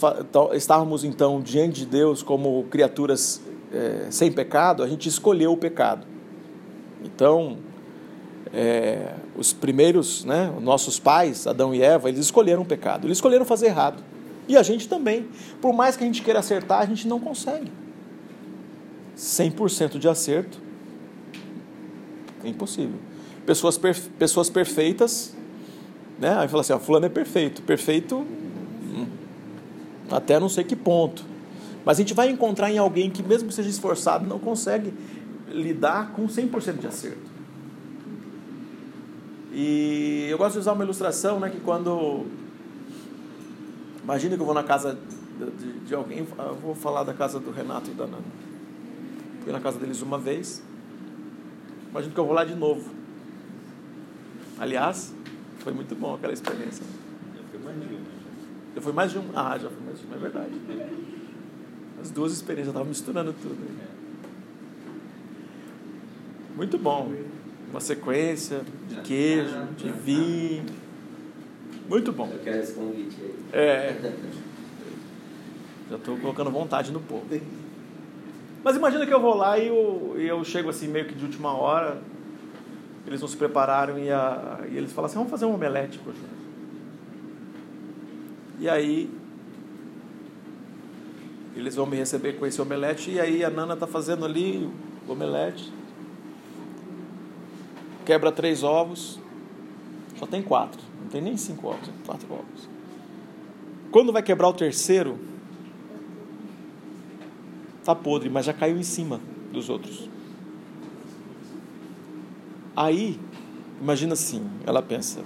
estávamos 0.53 1.03
então 1.03 1.41
diante 1.41 1.81
de 1.81 1.87
Deus 1.87 2.23
como 2.23 2.63
criaturas 2.71 3.41
é, 3.73 4.07
sem 4.09 4.31
pecado, 4.31 4.81
a 4.81 4.87
gente 4.87 5.09
escolheu 5.09 5.51
o 5.51 5.57
pecado. 5.57 6.07
Então, 7.03 7.57
é, 8.53 9.13
os 9.35 9.51
primeiros, 9.51 10.23
né, 10.23 10.53
nossos 10.61 11.01
pais, 11.01 11.45
Adão 11.45 11.75
e 11.75 11.81
Eva, 11.81 12.07
eles 12.07 12.21
escolheram 12.21 12.61
o 12.61 12.65
pecado, 12.65 13.07
eles 13.07 13.17
escolheram 13.17 13.43
fazer 13.43 13.65
errado. 13.65 14.01
E 14.47 14.55
a 14.55 14.63
gente 14.63 14.87
também. 14.87 15.27
Por 15.61 15.73
mais 15.73 15.97
que 15.97 16.03
a 16.05 16.07
gente 16.07 16.21
queira 16.21 16.39
acertar, 16.39 16.79
a 16.79 16.85
gente 16.85 17.05
não 17.09 17.19
consegue. 17.19 17.69
100% 19.19 19.99
de 19.99 20.07
acerto 20.07 20.57
é 22.41 22.47
impossível. 22.47 22.97
Pessoas, 23.45 23.77
pessoas 24.17 24.49
perfeitas, 24.49 25.35
né? 26.17 26.37
Aí 26.37 26.47
fala 26.47 26.61
assim, 26.61 26.71
ó, 26.71 26.79
fulano 26.79 27.05
é 27.05 27.09
perfeito. 27.09 27.61
Perfeito 27.63 28.15
hum, 28.17 29.07
até 30.09 30.39
não 30.39 30.47
sei 30.47 30.63
que 30.63 30.75
ponto. 30.75 31.25
Mas 31.83 31.97
a 31.97 32.01
gente 32.01 32.13
vai 32.13 32.29
encontrar 32.29 32.71
em 32.71 32.77
alguém 32.77 33.09
que 33.09 33.21
mesmo 33.21 33.49
que 33.49 33.53
seja 33.53 33.69
esforçado, 33.69 34.25
não 34.25 34.39
consegue 34.39 34.93
lidar 35.49 36.13
com 36.13 36.25
100% 36.27 36.77
de 36.77 36.87
acerto. 36.87 37.29
E 39.51 40.27
eu 40.29 40.37
gosto 40.37 40.53
de 40.53 40.59
usar 40.59 40.73
uma 40.73 40.83
ilustração, 40.83 41.39
né, 41.39 41.49
que 41.49 41.59
quando 41.59 42.25
imagina 44.01 44.35
que 44.35 44.41
eu 44.41 44.45
vou 44.45 44.55
na 44.55 44.63
casa 44.63 44.97
de, 45.59 45.79
de 45.79 45.95
alguém, 45.95 46.19
eu 46.19 46.55
vou 46.55 46.75
falar 46.75 47.03
da 47.03 47.13
casa 47.13 47.39
do 47.39 47.51
Renato 47.51 47.89
e 47.89 47.93
da 47.93 48.05
Nana. 48.05 48.48
Fui 49.43 49.51
na 49.51 49.59
casa 49.59 49.79
deles 49.79 50.01
uma 50.01 50.17
vez. 50.17 50.61
Imagina 51.89 52.13
que 52.13 52.19
eu 52.19 52.25
vou 52.25 52.33
lá 52.33 52.43
de 52.43 52.55
novo. 52.55 52.91
Aliás, 54.59 55.13
foi 55.59 55.73
muito 55.73 55.95
bom 55.95 56.15
aquela 56.15 56.33
experiência. 56.33 56.83
Já 57.35 57.43
foi 57.51 57.61
mais 57.61 57.79
de 57.79 57.95
uma. 57.95 58.05
Já 58.75 58.81
foi 58.81 58.93
mais 58.93 59.11
de 59.11 59.17
um. 59.17 59.23
Ah, 59.35 59.57
já 59.57 59.69
foi 59.69 59.85
mais 59.85 59.99
de 59.99 60.05
uma, 60.05 60.15
é 60.15 60.19
verdade. 60.19 60.51
As 62.01 62.11
duas 62.11 62.31
experiências, 62.31 62.67
eu 62.67 62.71
estava 62.71 62.87
misturando 62.87 63.33
tudo. 63.33 63.57
Muito 66.55 66.77
bom 66.77 67.11
uma 67.69 67.79
sequência 67.79 68.61
de 68.87 68.95
queijo, 69.01 69.67
de 69.77 69.91
vinho. 69.91 70.65
Muito 71.87 72.11
bom. 72.11 72.29
Eu 72.31 72.39
quero 72.39 72.59
esse 72.59 72.73
convite 72.73 73.15
aí. 73.21 73.35
É. 73.53 74.13
Já 75.89 75.95
estou 75.95 76.17
colocando 76.17 76.51
vontade 76.51 76.91
no 76.91 76.99
povo. 76.99 77.25
Mas 78.63 78.75
imagina 78.75 79.05
que 79.05 79.13
eu 79.13 79.21
vou 79.21 79.35
lá 79.35 79.57
e 79.57 79.67
eu, 79.67 80.15
e 80.17 80.27
eu 80.27 80.43
chego 80.43 80.69
assim 80.69 80.87
meio 80.87 81.05
que 81.05 81.15
de 81.15 81.23
última 81.23 81.53
hora, 81.53 82.01
eles 83.07 83.21
não 83.21 83.27
se 83.27 83.37
prepararam 83.37 83.97
e, 83.97 84.11
a, 84.11 84.59
e 84.69 84.77
eles 84.77 84.91
falam 84.91 85.05
assim, 85.07 85.15
vamos 85.15 85.31
fazer 85.31 85.45
um 85.45 85.53
omelete 85.53 85.99
hoje. 86.05 86.19
E 88.59 88.69
aí 88.69 89.09
eles 91.55 91.75
vão 91.75 91.85
me 91.85 91.95
receber 91.95 92.33
com 92.33 92.45
esse 92.45 92.61
omelete 92.61 93.11
e 93.11 93.19
aí 93.19 93.43
a 93.43 93.49
Nana 93.49 93.73
está 93.73 93.87
fazendo 93.87 94.25
ali 94.25 94.69
o 95.07 95.11
omelete 95.11 95.71
quebra 98.09 98.31
três 98.31 98.63
ovos, 98.63 99.19
só 100.17 100.25
tem 100.25 100.41
quatro. 100.41 100.81
Não 100.99 101.09
tem 101.09 101.21
nem 101.21 101.37
cinco 101.37 101.67
ovos, 101.67 101.87
quatro 102.07 102.27
ovos. 102.33 102.67
Quando 103.91 104.11
vai 104.11 104.23
quebrar 104.23 104.47
o 104.47 104.53
terceiro, 104.53 105.19
tá 107.95 108.01
podre, 108.01 108.29
mas 108.29 108.45
já 108.45 108.53
caiu 108.53 108.77
em 108.77 108.83
cima 108.83 109.19
dos 109.51 109.69
outros. 109.69 110.09
Aí, 112.75 113.19
imagina 113.81 114.13
assim, 114.13 114.47
ela 114.65 114.81
pensa: 114.81 115.21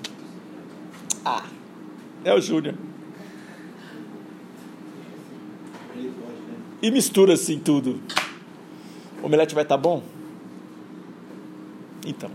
Ah, 1.25 1.45
é 2.23 2.33
o 2.33 2.41
Júnior. 2.41 2.75
E 6.81 6.91
mistura 6.91 7.33
assim 7.33 7.59
tudo. 7.59 8.01
O 9.21 9.25
omelete 9.25 9.55
vai 9.55 9.63
estar 9.63 9.77
tá 9.77 9.81
bom? 9.81 10.03
Então, 12.05 12.29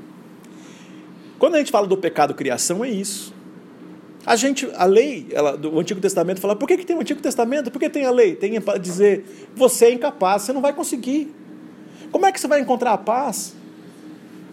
quando 1.38 1.56
a 1.56 1.58
gente 1.58 1.70
fala 1.70 1.86
do 1.86 1.96
pecado 1.96 2.34
criação, 2.34 2.84
é 2.84 2.88
isso. 2.88 3.34
A 4.28 4.36
gente, 4.36 4.70
a 4.76 4.84
lei 4.84 5.26
ela, 5.32 5.56
do 5.56 5.80
Antigo 5.80 6.02
Testamento 6.02 6.38
fala, 6.38 6.54
por 6.54 6.68
que, 6.68 6.76
que 6.76 6.84
tem 6.84 6.94
o 6.94 7.00
Antigo 7.00 7.18
Testamento? 7.18 7.70
Por 7.70 7.78
que 7.78 7.88
tem 7.88 8.04
a 8.04 8.10
lei? 8.10 8.36
Tem 8.36 8.60
para 8.60 8.78
dizer, 8.78 9.24
você 9.56 9.86
é 9.86 9.92
incapaz, 9.94 10.42
você 10.42 10.52
não 10.52 10.60
vai 10.60 10.74
conseguir. 10.74 11.34
Como 12.12 12.26
é 12.26 12.30
que 12.30 12.38
você 12.38 12.46
vai 12.46 12.60
encontrar 12.60 12.92
a 12.92 12.98
paz? 12.98 13.54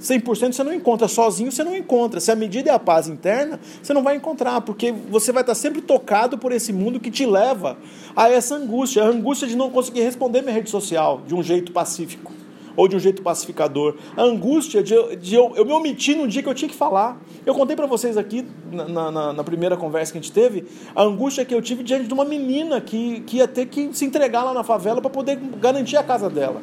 100% 0.02 0.54
você 0.54 0.64
não 0.64 0.74
encontra, 0.74 1.10
sozinho 1.10 1.52
você 1.52 1.62
não 1.62 1.76
encontra. 1.76 2.22
Se 2.22 2.32
a 2.32 2.38
medida 2.38 2.70
é 2.70 2.74
a 2.74 2.80
paz 2.80 3.10
interna, 3.10 3.60
você 3.84 3.94
não 3.94 4.02
vai 4.02 4.16
encontrar, 4.16 4.62
porque 4.62 4.94
você 4.94 5.34
vai 5.34 5.44
estar 5.44 5.56
sempre 5.56 5.82
tocado 5.82 6.38
por 6.38 6.54
esse 6.54 6.72
mundo 6.72 6.98
que 6.98 7.12
te 7.12 7.26
leva 7.26 7.78
a 8.16 8.30
essa 8.30 8.56
angústia, 8.56 9.04
a 9.04 9.08
angústia 9.08 9.46
de 9.46 9.58
não 9.58 9.70
conseguir 9.70 10.04
responder 10.04 10.42
minha 10.42 10.56
rede 10.56 10.70
social 10.70 11.22
de 11.28 11.36
um 11.36 11.44
jeito 11.44 11.74
pacífico 11.74 12.32
ou 12.76 12.88
de 12.88 12.96
um 12.96 13.00
jeito 13.00 13.22
pacificador. 13.22 13.96
A 14.16 14.24
angústia 14.24 14.84
de, 14.84 14.94
de 15.18 15.36
eu, 15.36 15.54
eu, 15.56 15.66
me 15.66 15.72
omitir 15.72 16.18
num 16.18 16.28
dia 16.28 16.44
que 16.44 16.50
eu 16.50 16.54
tinha 16.54 16.70
que 16.70 16.76
falar. 16.76 17.20
Eu 17.46 17.54
contei 17.54 17.76
para 17.76 17.86
vocês 17.86 18.18
aqui, 18.18 18.46
na, 18.72 19.12
na, 19.12 19.34
na, 19.34 19.44
primeira 19.44 19.78
conversa 19.78 20.12
que 20.12 20.18
a 20.18 20.22
gente 20.22 20.32
teve, 20.32 20.66
a 20.96 21.04
angústia 21.04 21.46
que 21.46 21.54
eu 21.54 21.62
tive 21.62 21.84
diante 21.84 22.08
de 22.08 22.14
uma 22.14 22.26
menina 22.26 22.82
que, 22.82 23.22
que 23.22 23.38
ia 23.38 23.48
ter 23.48 23.68
que 23.68 23.90
se 23.94 24.06
entregar 24.06 24.44
lá 24.44 24.54
na 24.54 24.64
favela 24.64 25.02
para 25.02 25.10
poder 25.10 25.38
garantir 25.60 25.98
a 25.98 26.04
casa 26.04 26.30
dela. 26.30 26.62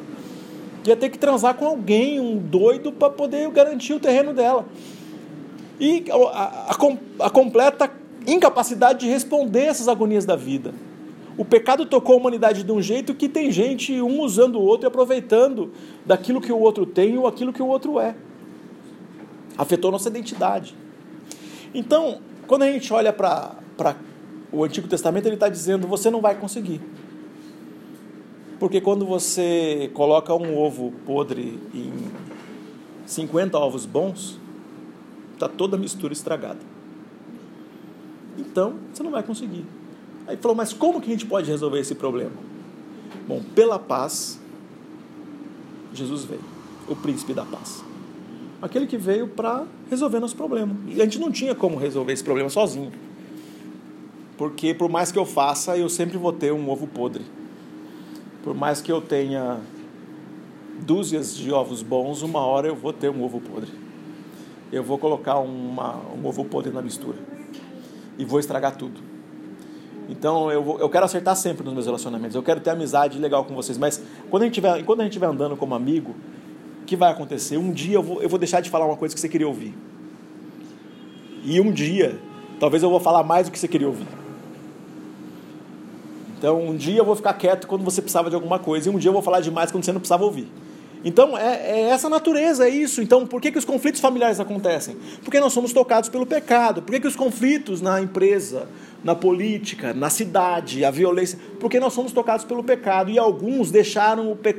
Ia 0.85 0.95
ter 0.95 1.09
que 1.09 1.17
transar 1.17 1.55
com 1.55 1.65
alguém, 1.65 2.19
um 2.19 2.37
doido, 2.37 2.91
para 2.91 3.09
poder 3.09 3.49
garantir 3.51 3.93
o 3.93 3.99
terreno 3.99 4.33
dela. 4.33 4.65
E 5.79 6.05
a, 6.11 6.71
a, 6.71 7.27
a 7.27 7.29
completa 7.29 7.89
incapacidade 8.27 8.99
de 8.99 9.07
responder 9.07 9.65
essas 9.65 9.87
agonias 9.87 10.25
da 10.25 10.35
vida. 10.35 10.73
O 11.37 11.43
pecado 11.43 11.85
tocou 11.85 12.15
a 12.15 12.17
humanidade 12.17 12.63
de 12.63 12.71
um 12.71 12.81
jeito 12.81 13.15
que 13.15 13.27
tem 13.27 13.51
gente 13.51 13.99
um 14.01 14.21
usando 14.21 14.57
o 14.57 14.61
outro 14.61 14.85
e 14.85 14.89
aproveitando 14.89 15.71
daquilo 16.05 16.39
que 16.39 16.51
o 16.51 16.59
outro 16.59 16.85
tem 16.85 17.17
ou 17.17 17.25
aquilo 17.25 17.51
que 17.51 17.61
o 17.61 17.67
outro 17.67 17.99
é. 17.99 18.15
Afetou 19.57 19.91
nossa 19.91 20.09
identidade. 20.09 20.75
Então, 21.73 22.19
quando 22.45 22.63
a 22.63 22.71
gente 22.71 22.93
olha 22.93 23.11
para 23.11 23.55
o 24.51 24.63
Antigo 24.63 24.87
Testamento, 24.87 25.25
ele 25.25 25.35
está 25.35 25.49
dizendo: 25.49 25.87
você 25.87 26.11
não 26.11 26.21
vai 26.21 26.35
conseguir. 26.35 26.79
Porque 28.59 28.79
quando 28.79 29.05
você 29.05 29.89
coloca 29.93 30.33
um 30.33 30.55
ovo 30.57 30.93
podre 31.05 31.59
em 31.73 31.91
50 33.05 33.57
ovos 33.57 33.85
bons, 33.85 34.39
está 35.33 35.49
toda 35.49 35.75
a 35.75 35.79
mistura 35.79 36.13
estragada. 36.13 36.59
Então, 38.37 38.75
você 38.93 39.03
não 39.03 39.11
vai 39.11 39.23
conseguir. 39.23 39.65
Aí 40.33 40.37
falou, 40.37 40.57
mas 40.57 40.73
como 40.73 40.99
que 40.99 41.09
a 41.09 41.13
gente 41.13 41.27
pode 41.27 41.47
resolver 41.47 41.79
esse 41.79 41.93
problema? 41.93 42.31
Bom, 43.27 43.39
pela 43.53 43.77
paz, 43.77 44.39
Jesus 45.93 46.23
veio, 46.23 46.41
o 46.87 46.95
príncipe 46.95 47.35
da 47.35 47.45
paz. 47.45 47.83
Aquele 48.59 48.87
que 48.87 48.97
veio 48.97 49.27
para 49.27 49.63
resolver 49.91 50.19
nosso 50.19 50.35
problema. 50.35 50.75
E 50.87 50.99
a 50.99 51.03
gente 51.03 51.19
não 51.19 51.31
tinha 51.31 51.53
como 51.53 51.77
resolver 51.77 52.13
esse 52.13 52.23
problema 52.23 52.49
sozinho. 52.49 52.91
Porque 54.35 54.73
por 54.73 54.89
mais 54.89 55.11
que 55.11 55.19
eu 55.19 55.25
faça, 55.25 55.77
eu 55.77 55.87
sempre 55.87 56.17
vou 56.17 56.33
ter 56.33 56.51
um 56.51 56.67
ovo 56.67 56.87
podre. 56.87 57.23
Por 58.43 58.55
mais 58.55 58.81
que 58.81 58.91
eu 58.91 59.01
tenha 59.01 59.59
dúzias 60.83 61.37
de 61.37 61.51
ovos 61.51 61.83
bons, 61.83 62.23
uma 62.23 62.39
hora 62.39 62.69
eu 62.69 62.75
vou 62.75 62.91
ter 62.91 63.11
um 63.11 63.23
ovo 63.23 63.39
podre. 63.39 63.69
Eu 64.71 64.83
vou 64.83 64.97
colocar 64.97 65.37
uma, 65.37 65.97
um 66.11 66.25
ovo 66.25 66.43
podre 66.43 66.73
na 66.73 66.81
mistura. 66.81 67.19
E 68.17 68.25
vou 68.25 68.39
estragar 68.39 68.75
tudo. 68.75 69.12
Então 70.09 70.51
eu, 70.51 70.63
vou, 70.63 70.79
eu 70.79 70.89
quero 70.89 71.05
acertar 71.05 71.35
sempre 71.35 71.63
nos 71.63 71.73
meus 71.73 71.85
relacionamentos. 71.85 72.35
Eu 72.35 72.43
quero 72.43 72.59
ter 72.59 72.71
amizade 72.71 73.17
legal 73.19 73.45
com 73.45 73.53
vocês. 73.55 73.77
Mas 73.77 74.01
quando 74.29 74.43
a 74.43 74.45
gente 74.45 74.53
estiver, 74.53 74.79
enquanto 74.79 74.99
a 74.99 75.03
gente 75.03 75.13
estiver 75.13 75.27
andando 75.27 75.55
como 75.55 75.73
amigo, 75.75 76.15
o 76.81 76.85
que 76.85 76.95
vai 76.95 77.11
acontecer? 77.11 77.57
Um 77.57 77.71
dia 77.71 77.95
eu 77.95 78.03
vou, 78.03 78.21
eu 78.21 78.29
vou 78.29 78.39
deixar 78.39 78.61
de 78.61 78.69
falar 78.69 78.85
uma 78.85 78.97
coisa 78.97 79.13
que 79.13 79.21
você 79.21 79.29
queria 79.29 79.47
ouvir. 79.47 79.73
E 81.45 81.59
um 81.59 81.71
dia, 81.71 82.19
talvez 82.59 82.83
eu 82.83 82.89
vou 82.89 82.99
falar 82.99 83.23
mais 83.23 83.47
do 83.47 83.51
que 83.51 83.59
você 83.59 83.67
queria 83.67 83.87
ouvir. 83.87 84.07
Então, 86.37 86.61
um 86.61 86.75
dia 86.75 86.97
eu 86.97 87.05
vou 87.05 87.15
ficar 87.15 87.33
quieto 87.33 87.67
quando 87.67 87.85
você 87.85 88.01
precisava 88.01 88.29
de 88.29 88.35
alguma 88.35 88.59
coisa, 88.59 88.89
e 88.89 88.93
um 88.93 88.97
dia 88.97 89.07
eu 89.07 89.13
vou 89.13 89.21
falar 89.21 89.39
demais 89.39 89.71
quando 89.71 89.85
você 89.85 89.93
não 89.93 90.01
precisava 90.01 90.25
ouvir. 90.25 90.51
Então, 91.05 91.37
é, 91.37 91.55
é, 91.55 91.81
essa 91.89 92.09
natureza, 92.09 92.65
é 92.65 92.69
isso. 92.69 93.01
Então, 93.01 93.27
por 93.27 93.41
que, 93.41 93.51
que 93.51 93.57
os 93.57 93.65
conflitos 93.65 93.99
familiares 93.99 94.39
acontecem? 94.39 94.97
Porque 95.23 95.39
nós 95.39 95.51
somos 95.51 95.73
tocados 95.73 96.09
pelo 96.09 96.25
pecado. 96.25 96.81
Por 96.81 96.91
que, 96.91 97.01
que 97.01 97.07
os 97.07 97.15
conflitos 97.15 97.81
na 97.81 98.01
empresa, 98.01 98.67
na 99.03 99.13
política, 99.13 99.93
na 99.93 100.09
cidade, 100.09 100.85
a 100.85 100.89
violência, 100.89 101.37
porque 101.59 101.79
nós 101.79 101.91
somos 101.91 102.13
tocados 102.13 102.45
pelo 102.45 102.63
pecado 102.63 103.11
e 103.11 103.19
alguns 103.19 103.69
deixaram 103.69 104.31
o 104.31 104.35
pe... 104.35 104.55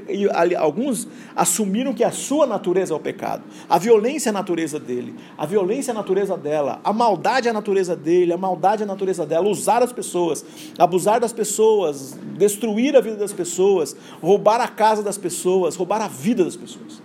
alguns 0.58 1.08
assumiram 1.34 1.94
que 1.94 2.04
a 2.04 2.10
sua 2.10 2.46
natureza 2.46 2.92
é 2.92 2.96
o 2.96 3.00
pecado. 3.00 3.42
A 3.68 3.78
violência 3.78 4.28
é 4.28 4.30
a 4.30 4.32
natureza 4.32 4.78
dele, 4.78 5.14
a 5.38 5.46
violência 5.46 5.90
é 5.90 5.92
a 5.92 5.94
natureza 5.94 6.36
dela, 6.36 6.80
a 6.84 6.92
maldade 6.92 7.48
é 7.48 7.50
a 7.50 7.54
natureza 7.54 7.96
dele, 7.96 8.32
a 8.32 8.36
maldade 8.36 8.82
é 8.82 8.84
a 8.84 8.88
natureza 8.88 9.24
dela, 9.24 9.48
usar 9.48 9.82
as 9.82 9.92
pessoas, 9.92 10.44
abusar 10.78 11.20
das 11.20 11.32
pessoas, 11.32 12.18
destruir 12.36 12.96
a 12.96 13.00
vida 13.00 13.16
das 13.16 13.32
pessoas, 13.32 13.96
roubar 14.20 14.60
a 14.60 14.68
casa 14.68 15.02
das 15.02 15.16
pessoas, 15.16 15.74
roubar 15.74 16.02
a 16.02 16.08
vida 16.08 16.44
das 16.44 16.56
pessoas. 16.56 17.02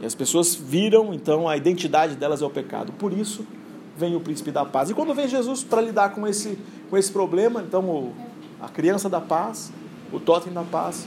E 0.00 0.06
as 0.06 0.14
pessoas 0.14 0.54
viram 0.54 1.14
então 1.14 1.48
a 1.48 1.56
identidade 1.56 2.16
delas 2.16 2.42
é 2.42 2.44
o 2.44 2.50
pecado. 2.50 2.92
Por 2.92 3.12
isso, 3.12 3.46
vem 3.96 4.16
o 4.16 4.20
príncipe 4.20 4.50
da 4.50 4.64
paz. 4.64 4.90
E 4.90 4.94
quando 4.94 5.14
vem 5.14 5.28
Jesus 5.28 5.62
para 5.62 5.80
lidar 5.80 6.10
com 6.10 6.26
esse, 6.26 6.58
com 6.90 6.96
esse 6.96 7.10
problema, 7.10 7.62
então 7.62 7.84
o, 7.84 8.12
a 8.60 8.68
criança 8.68 9.08
da 9.08 9.20
paz, 9.20 9.72
o 10.12 10.18
totem 10.18 10.52
da 10.52 10.62
paz, 10.62 11.06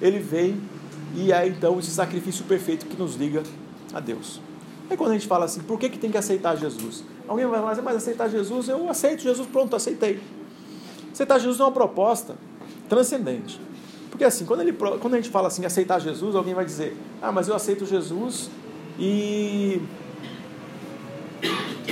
ele 0.00 0.18
vem 0.18 0.60
e 1.14 1.32
é 1.32 1.46
então 1.46 1.78
esse 1.78 1.90
sacrifício 1.90 2.44
perfeito 2.44 2.86
que 2.86 2.96
nos 2.96 3.14
liga 3.14 3.42
a 3.94 4.00
Deus. 4.00 4.40
Aí 4.88 4.96
quando 4.96 5.10
a 5.10 5.14
gente 5.14 5.26
fala 5.26 5.44
assim, 5.44 5.60
por 5.60 5.78
que, 5.78 5.88
que 5.88 5.98
tem 5.98 6.10
que 6.10 6.18
aceitar 6.18 6.56
Jesus? 6.56 7.04
Alguém 7.26 7.46
vai 7.46 7.58
falar 7.58 7.72
assim, 7.72 7.82
mas 7.82 7.96
aceitar 7.96 8.28
Jesus, 8.28 8.68
eu 8.68 8.88
aceito 8.88 9.22
Jesus, 9.22 9.48
pronto, 9.48 9.74
aceitei. 9.74 10.20
Aceitar 11.12 11.38
Jesus 11.38 11.58
é 11.60 11.64
uma 11.64 11.72
proposta 11.72 12.36
transcendente. 12.88 13.60
Porque 14.10 14.24
assim, 14.24 14.44
quando, 14.44 14.60
ele, 14.60 14.72
quando 14.72 15.14
a 15.14 15.16
gente 15.16 15.30
fala 15.30 15.48
assim, 15.48 15.64
aceitar 15.64 15.98
Jesus, 16.00 16.34
alguém 16.34 16.54
vai 16.54 16.64
dizer, 16.64 16.96
ah, 17.20 17.32
mas 17.32 17.48
eu 17.48 17.54
aceito 17.54 17.84
Jesus 17.84 18.48
e 18.98 19.80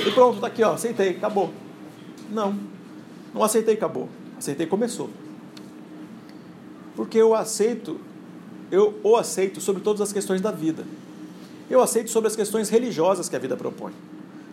e 0.06 0.10
pronto, 0.12 0.40
tá 0.40 0.46
aqui, 0.46 0.62
ó, 0.62 0.74
aceitei, 0.74 1.10
acabou. 1.10 1.50
Não, 2.30 2.58
não 3.32 3.42
aceitei, 3.42 3.74
acabou. 3.74 4.08
Aceitei, 4.38 4.66
começou. 4.66 5.10
Porque 6.96 7.18
eu 7.18 7.34
aceito, 7.34 8.00
eu 8.70 8.98
o 9.02 9.16
aceito 9.16 9.60
sobre 9.60 9.82
todas 9.82 10.00
as 10.00 10.12
questões 10.12 10.40
da 10.40 10.50
vida. 10.50 10.84
Eu 11.68 11.80
aceito 11.82 12.10
sobre 12.10 12.28
as 12.28 12.36
questões 12.36 12.68
religiosas 12.68 13.28
que 13.28 13.36
a 13.36 13.38
vida 13.38 13.56
propõe. 13.56 13.92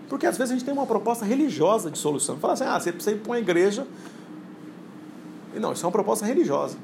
Porque 0.09 0.25
às 0.25 0.37
vezes 0.37 0.51
a 0.51 0.55
gente 0.55 0.65
tem 0.65 0.73
uma 0.73 0.85
proposta 0.85 1.23
religiosa 1.23 1.91
de 1.91 1.97
solução. 1.97 2.37
Fala 2.37 2.53
assim, 2.53 2.63
ah, 2.65 2.79
você 2.79 2.91
precisa 2.91 3.15
ir 3.15 3.19
para 3.19 3.31
uma 3.31 3.39
igreja. 3.39 3.85
E 5.55 5.59
não, 5.59 5.73
isso 5.73 5.85
é 5.85 5.87
uma 5.87 5.91
proposta 5.91 6.25
religiosa. 6.25 6.77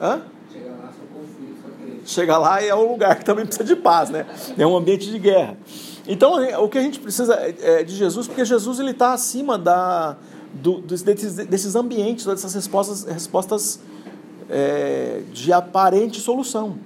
Hã? 0.00 0.22
Chega 0.52 0.70
lá, 0.70 0.92
só 0.92 1.18
conflito, 1.18 1.56
só 1.62 2.06
Chega 2.06 2.38
lá 2.38 2.62
e 2.62 2.68
é 2.68 2.74
um 2.74 2.90
lugar 2.90 3.18
que 3.18 3.24
também 3.24 3.46
precisa 3.46 3.64
de 3.64 3.76
paz, 3.76 4.10
né? 4.10 4.26
É 4.58 4.66
um 4.66 4.76
ambiente 4.76 5.10
de 5.10 5.18
guerra. 5.18 5.56
Então, 6.06 6.34
o 6.62 6.68
que 6.68 6.78
a 6.78 6.82
gente 6.82 6.98
precisa 6.98 7.34
é 7.34 7.84
de 7.84 7.94
Jesus, 7.94 8.26
porque 8.26 8.44
Jesus 8.44 8.80
ele 8.80 8.90
está 8.90 9.12
acima 9.12 9.56
da, 9.56 10.16
do, 10.52 10.80
desses, 10.80 11.36
desses 11.46 11.76
ambientes, 11.76 12.26
dessas 12.26 12.52
respostas, 12.54 13.04
respostas 13.04 13.80
é, 14.50 15.22
de 15.32 15.52
aparente 15.52 16.20
solução. 16.20 16.76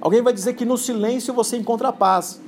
Alguém 0.00 0.22
vai 0.22 0.32
dizer 0.32 0.54
que 0.54 0.64
no 0.64 0.78
silêncio 0.78 1.34
você 1.34 1.56
encontra 1.56 1.88
a 1.88 1.92
paz. 1.92 2.40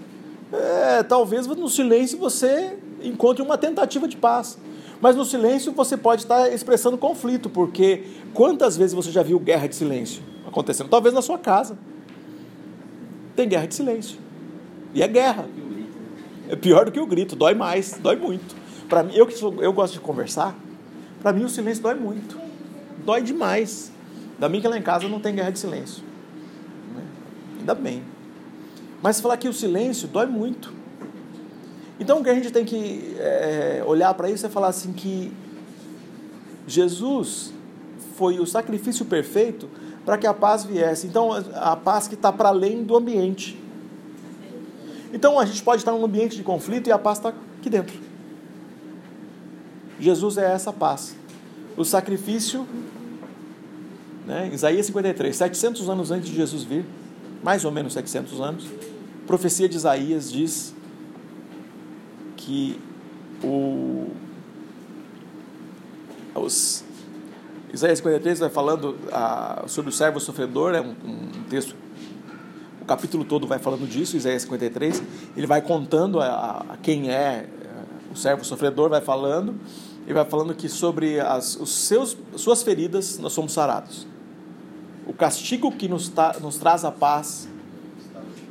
É, 0.52 1.02
talvez 1.02 1.46
no 1.46 1.68
silêncio 1.68 2.18
você 2.18 2.78
encontre 3.02 3.42
uma 3.42 3.58
tentativa 3.58 4.06
de 4.06 4.16
paz. 4.16 4.58
Mas 5.00 5.16
no 5.16 5.24
silêncio 5.24 5.72
você 5.72 5.96
pode 5.96 6.22
estar 6.22 6.48
expressando 6.52 6.96
conflito, 6.96 7.50
porque 7.50 8.04
quantas 8.32 8.76
vezes 8.76 8.94
você 8.94 9.10
já 9.10 9.22
viu 9.22 9.38
guerra 9.40 9.66
de 9.66 9.74
silêncio 9.74 10.22
acontecendo? 10.46 10.88
Talvez 10.88 11.14
na 11.14 11.20
sua 11.20 11.38
casa. 11.38 11.76
Tem 13.34 13.48
guerra 13.48 13.66
de 13.66 13.74
silêncio. 13.74 14.18
E 14.94 15.02
é 15.02 15.08
guerra. 15.08 15.46
É 16.48 16.56
pior 16.56 16.84
do 16.84 16.92
que 16.92 17.00
o 17.00 17.06
grito, 17.06 17.34
dói 17.34 17.54
mais, 17.54 17.98
dói 18.00 18.16
muito. 18.16 18.54
Para 18.88 19.02
mim, 19.02 19.14
eu 19.14 19.26
que 19.26 19.34
sou, 19.34 19.62
eu 19.62 19.72
gosto 19.72 19.94
de 19.94 20.00
conversar, 20.00 20.54
para 21.22 21.32
mim 21.32 21.44
o 21.44 21.48
silêncio 21.48 21.82
dói 21.82 21.94
muito. 21.94 22.38
Dói 23.04 23.22
demais. 23.22 23.90
Ainda 24.34 24.48
bem 24.48 24.60
que 24.60 24.68
lá 24.68 24.76
em 24.76 24.82
casa 24.82 25.08
não 25.08 25.20
tem 25.20 25.34
guerra 25.34 25.50
de 25.50 25.58
silêncio. 25.58 26.02
Né? 26.94 27.02
Ainda 27.60 27.74
bem. 27.74 28.02
Mas 29.02 29.20
falar 29.20 29.36
que 29.36 29.48
o 29.48 29.52
silêncio 29.52 30.08
dói 30.08 30.26
muito. 30.26 30.72
Então 31.98 32.20
o 32.20 32.24
que 32.24 32.30
a 32.30 32.34
gente 32.34 32.50
tem 32.50 32.64
que 32.64 33.16
é, 33.18 33.82
olhar 33.86 34.12
para 34.14 34.28
isso 34.28 34.44
é 34.44 34.48
falar 34.48 34.68
assim 34.68 34.92
que 34.92 35.32
Jesus 36.66 37.52
foi 38.16 38.40
o 38.40 38.46
sacrifício 38.46 39.04
perfeito 39.04 39.68
para 40.04 40.18
que 40.18 40.26
a 40.26 40.34
paz 40.34 40.64
viesse. 40.64 41.06
Então 41.06 41.30
a 41.54 41.76
paz 41.76 42.08
que 42.08 42.14
está 42.14 42.32
para 42.32 42.48
além 42.48 42.82
do 42.82 42.96
ambiente. 42.96 43.61
Então 45.12 45.38
a 45.38 45.44
gente 45.44 45.62
pode 45.62 45.82
estar 45.82 45.92
num 45.92 46.04
ambiente 46.04 46.36
de 46.36 46.42
conflito 46.42 46.88
e 46.88 46.92
a 46.92 46.98
paz 46.98 47.18
está 47.18 47.30
aqui 47.30 47.68
dentro. 47.68 47.98
Jesus 50.00 50.38
é 50.38 50.52
essa 50.52 50.72
paz. 50.72 51.14
O 51.76 51.84
sacrifício, 51.84 52.66
né, 54.26 54.50
Isaías 54.52 54.86
53, 54.86 55.34
700 55.34 55.88
anos 55.88 56.10
antes 56.10 56.28
de 56.28 56.34
Jesus 56.34 56.62
vir, 56.64 56.84
mais 57.42 57.64
ou 57.64 57.70
menos 57.70 57.92
700 57.92 58.40
anos. 58.40 58.66
A 59.22 59.26
profecia 59.26 59.68
de 59.68 59.76
Isaías 59.76 60.30
diz 60.30 60.74
que 62.36 62.80
o, 63.42 64.10
os, 66.34 66.84
Isaías 67.72 67.98
53 67.98 68.40
vai 68.40 68.50
falando 68.50 68.96
ah, 69.10 69.64
sobre 69.66 69.90
o 69.90 69.92
servo 69.92 70.20
sofredor, 70.20 70.74
é 70.74 70.80
um, 70.80 70.90
um, 71.04 71.44
texto, 71.48 71.74
capítulo 72.92 73.24
todo 73.24 73.46
vai 73.46 73.58
falando 73.58 73.88
disso, 73.88 74.18
Isaías 74.18 74.42
53, 74.42 75.02
ele 75.34 75.46
vai 75.46 75.62
contando 75.62 76.20
a, 76.20 76.62
a 76.68 76.76
quem 76.76 77.10
é 77.10 77.48
o 78.12 78.16
servo 78.16 78.44
sofredor, 78.44 78.90
vai 78.90 79.00
falando, 79.00 79.58
e 80.06 80.12
vai 80.12 80.26
falando 80.26 80.54
que 80.54 80.68
sobre 80.68 81.18
as 81.18 81.56
os 81.56 81.70
seus, 81.70 82.14
suas 82.36 82.62
feridas 82.62 83.18
nós 83.18 83.32
somos 83.32 83.54
sarados. 83.54 84.06
O 85.06 85.14
castigo 85.14 85.72
que 85.72 85.88
nos, 85.88 86.10
ta, 86.10 86.36
nos 86.38 86.58
traz 86.58 86.84
a 86.84 86.92
paz 86.92 87.48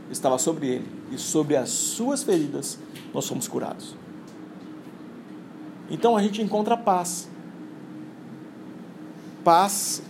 estava 0.10 0.40
sobre 0.40 0.68
ele, 0.68 0.88
e 1.12 1.20
sobre 1.20 1.56
as 1.56 1.70
suas 1.70 2.24
feridas 2.24 2.80
nós 3.14 3.26
somos 3.26 3.48
curados. 3.48 3.96
Então 5.88 6.18
a 6.18 6.24
gente 6.24 6.42
encontra 6.42 6.76
paz. 6.76 7.30
Paz 9.44 10.02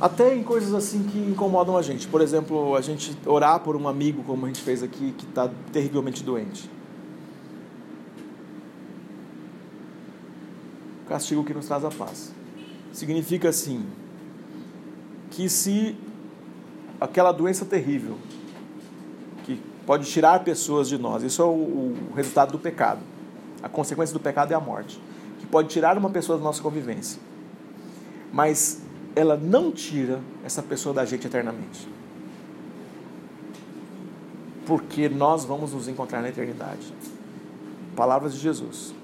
até 0.00 0.34
em 0.34 0.42
coisas 0.42 0.74
assim 0.74 1.02
que 1.04 1.18
incomodam 1.18 1.76
a 1.76 1.82
gente. 1.82 2.06
Por 2.06 2.20
exemplo, 2.20 2.74
a 2.76 2.80
gente 2.80 3.16
orar 3.26 3.60
por 3.60 3.76
um 3.76 3.88
amigo, 3.88 4.22
como 4.24 4.44
a 4.44 4.48
gente 4.48 4.60
fez 4.60 4.82
aqui, 4.82 5.12
que 5.16 5.24
está 5.24 5.50
terrivelmente 5.72 6.22
doente. 6.22 6.70
Castigo 11.08 11.44
que 11.44 11.54
nos 11.54 11.66
traz 11.66 11.84
a 11.84 11.90
paz. 11.90 12.32
Significa 12.92 13.48
assim 13.48 13.84
que 15.30 15.48
se 15.48 15.96
aquela 17.00 17.32
doença 17.32 17.64
terrível 17.64 18.16
que 19.44 19.60
pode 19.86 20.10
tirar 20.10 20.42
pessoas 20.42 20.88
de 20.88 20.98
nós, 20.98 21.22
isso 21.22 21.42
é 21.42 21.44
o, 21.44 21.94
resultado 22.14 22.52
do 22.52 22.58
pecado 22.58 23.00
a 23.62 23.68
consequência 23.68 24.12
do 24.12 24.20
pecado 24.20 24.52
é 24.52 24.54
a 24.54 24.60
morte, 24.60 25.00
que 25.40 25.46
pode 25.46 25.68
tirar 25.68 25.98
uma 25.98 26.10
pessoa 26.10 26.38
da 26.38 26.44
nossa 26.44 26.62
convivência. 26.62 27.20
Mas 28.32 28.80
ela 29.16 29.34
não 29.34 29.72
tira 29.72 30.20
essa 30.44 30.62
pessoa 30.62 30.94
da 30.94 31.06
gente 31.06 31.26
eternamente. 31.26 31.88
Porque 34.66 35.08
nós 35.08 35.42
vamos 35.42 35.72
nos 35.72 35.88
encontrar 35.88 36.20
na 36.20 36.28
eternidade. 36.28 36.92
Palavras 37.96 38.34
de 38.34 38.40
Jesus. 38.40 38.94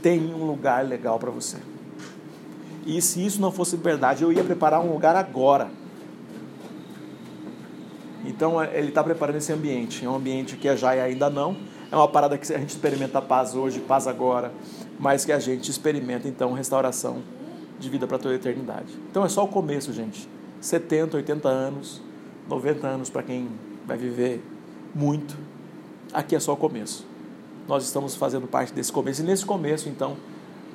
Tem 0.00 0.32
um 0.32 0.46
lugar 0.46 0.86
legal 0.86 1.18
para 1.18 1.32
você. 1.32 1.56
E 2.86 3.02
se 3.02 3.26
isso 3.26 3.40
não 3.40 3.50
fosse 3.50 3.76
verdade, 3.76 4.22
eu 4.22 4.32
ia 4.32 4.44
preparar 4.44 4.80
um 4.80 4.92
lugar 4.92 5.16
agora. 5.16 5.68
Então 8.24 8.62
ele 8.62 8.90
está 8.90 9.02
preparando 9.02 9.36
esse 9.36 9.52
ambiente. 9.52 10.04
É 10.04 10.08
um 10.08 10.14
ambiente 10.14 10.56
que 10.56 10.68
é 10.68 10.76
já 10.76 10.94
e 10.94 11.00
ainda 11.00 11.28
não 11.28 11.56
é 11.90 11.96
uma 11.96 12.06
parada 12.06 12.36
que 12.36 12.52
a 12.52 12.58
gente 12.58 12.70
experimenta 12.70 13.20
paz 13.20 13.54
hoje, 13.54 13.80
paz 13.80 14.06
agora, 14.06 14.52
mas 14.98 15.24
que 15.24 15.32
a 15.32 15.38
gente 15.38 15.70
experimenta 15.70 16.28
então 16.28 16.52
restauração 16.52 17.22
de 17.78 17.88
vida 17.88 18.06
para 18.06 18.18
toda 18.18 18.34
a 18.34 18.36
eternidade. 18.36 18.92
Então 19.10 19.24
é 19.24 19.28
só 19.28 19.44
o 19.44 19.48
começo, 19.48 19.92
gente. 19.92 20.28
70, 20.60 21.16
80 21.16 21.48
anos, 21.48 22.02
90 22.48 22.86
anos 22.86 23.10
para 23.10 23.22
quem 23.22 23.48
vai 23.86 23.96
viver 23.96 24.42
muito. 24.94 25.36
Aqui 26.12 26.34
é 26.34 26.40
só 26.40 26.52
o 26.52 26.56
começo. 26.56 27.06
Nós 27.68 27.84
estamos 27.84 28.16
fazendo 28.16 28.46
parte 28.46 28.72
desse 28.72 28.90
começo. 28.90 29.22
E 29.22 29.24
nesse 29.24 29.44
começo, 29.44 29.88
então, 29.88 30.16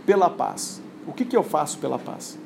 pela 0.06 0.30
paz. 0.30 0.82
O 1.06 1.12
que, 1.12 1.26
que 1.26 1.36
eu 1.36 1.44
faço 1.44 1.80
pela 1.80 2.00
paz? 2.00 2.38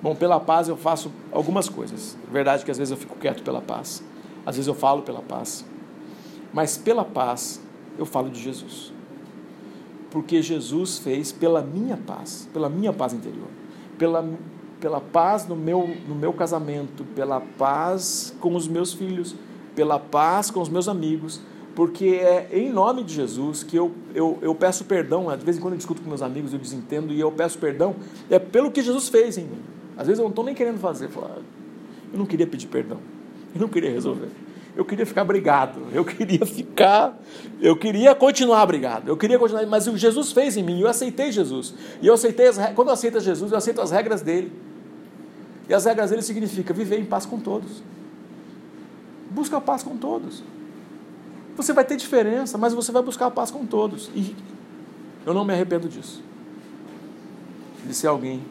Bom, 0.00 0.14
pela 0.14 0.38
paz 0.38 0.68
eu 0.68 0.76
faço 0.76 1.10
algumas 1.32 1.68
coisas. 1.68 2.16
Verdade 2.30 2.64
que 2.64 2.70
às 2.70 2.78
vezes 2.78 2.90
eu 2.90 2.96
fico 2.96 3.16
quieto 3.16 3.42
pela 3.42 3.60
paz. 3.60 4.02
Às 4.46 4.56
vezes 4.56 4.68
eu 4.68 4.74
falo 4.74 5.02
pela 5.02 5.20
paz. 5.20 5.64
Mas 6.52 6.76
pela 6.76 7.04
paz, 7.04 7.60
eu 7.98 8.06
falo 8.06 8.30
de 8.30 8.40
Jesus. 8.40 8.93
Porque 10.14 10.40
Jesus 10.40 10.98
fez 10.98 11.32
pela 11.32 11.60
minha 11.60 11.96
paz, 11.96 12.48
pela 12.52 12.68
minha 12.68 12.92
paz 12.92 13.12
interior, 13.12 13.48
pela, 13.98 14.24
pela 14.78 15.00
paz 15.00 15.48
no 15.48 15.56
meu, 15.56 15.90
no 16.08 16.14
meu 16.14 16.32
casamento, 16.32 17.02
pela 17.16 17.40
paz 17.40 18.32
com 18.38 18.54
os 18.54 18.68
meus 18.68 18.94
filhos, 18.94 19.34
pela 19.74 19.98
paz 19.98 20.52
com 20.52 20.60
os 20.60 20.68
meus 20.68 20.86
amigos, 20.86 21.40
porque 21.74 22.20
é 22.22 22.48
em 22.52 22.70
nome 22.70 23.02
de 23.02 23.12
Jesus 23.12 23.64
que 23.64 23.76
eu, 23.76 23.90
eu, 24.14 24.38
eu 24.40 24.54
peço 24.54 24.84
perdão. 24.84 25.36
De 25.36 25.44
vez 25.44 25.56
em 25.56 25.60
quando 25.60 25.72
eu 25.72 25.78
discuto 25.78 26.00
com 26.00 26.08
meus 26.08 26.22
amigos, 26.22 26.52
eu 26.52 26.60
desentendo 26.60 27.12
e 27.12 27.18
eu 27.18 27.32
peço 27.32 27.58
perdão. 27.58 27.96
É 28.30 28.38
pelo 28.38 28.70
que 28.70 28.82
Jesus 28.82 29.08
fez 29.08 29.36
em 29.36 29.42
mim. 29.42 29.62
Às 29.96 30.06
vezes 30.06 30.20
eu 30.20 30.22
não 30.22 30.30
estou 30.30 30.44
nem 30.44 30.54
querendo 30.54 30.78
fazer. 30.78 31.10
Eu 31.12 32.16
não 32.16 32.24
queria 32.24 32.46
pedir 32.46 32.68
perdão. 32.68 33.00
Eu 33.52 33.60
não 33.60 33.68
queria 33.68 33.90
resolver 33.90 34.28
eu 34.76 34.84
queria 34.84 35.06
ficar 35.06 35.24
brigado, 35.24 35.82
eu 35.92 36.04
queria 36.04 36.44
ficar, 36.44 37.16
eu 37.60 37.76
queria 37.76 38.14
continuar 38.14 38.66
brigado, 38.66 39.08
eu 39.08 39.16
queria 39.16 39.38
continuar, 39.38 39.64
mas 39.66 39.86
o 39.86 39.96
Jesus 39.96 40.32
fez 40.32 40.56
em 40.56 40.64
mim, 40.64 40.80
eu 40.80 40.88
aceitei 40.88 41.30
Jesus. 41.30 41.74
E 42.02 42.06
eu 42.06 42.14
aceitei, 42.14 42.48
as, 42.48 42.58
quando 42.74 42.88
eu 42.88 42.94
aceito 42.94 43.20
Jesus, 43.20 43.52
eu 43.52 43.58
aceito 43.58 43.80
as 43.80 43.92
regras 43.92 44.20
dele. 44.20 44.52
E 45.68 45.74
as 45.74 45.84
regras 45.84 46.10
dele 46.10 46.22
significa 46.22 46.74
viver 46.74 46.98
em 46.98 47.04
paz 47.04 47.24
com 47.24 47.38
todos. 47.38 47.82
Busca 49.30 49.58
a 49.58 49.60
paz 49.60 49.82
com 49.82 49.96
todos. 49.96 50.42
Você 51.56 51.72
vai 51.72 51.84
ter 51.84 51.96
diferença, 51.96 52.58
mas 52.58 52.74
você 52.74 52.90
vai 52.90 53.02
buscar 53.02 53.26
a 53.26 53.30
paz 53.30 53.50
com 53.52 53.64
todos. 53.64 54.10
E 54.14 54.34
eu 55.24 55.32
não 55.32 55.44
me 55.44 55.52
arrependo 55.52 55.88
disso. 55.88 56.20
De 57.86 57.94
ser 57.94 58.08
alguém 58.08 58.42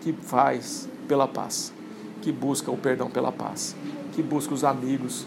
que 0.00 0.12
faz 0.12 0.88
pela 1.06 1.28
paz, 1.28 1.72
que 2.20 2.32
busca 2.32 2.70
o 2.70 2.76
perdão 2.76 3.08
pela 3.08 3.30
paz, 3.30 3.76
que 4.12 4.22
busca 4.22 4.52
os 4.52 4.64
amigos 4.64 5.24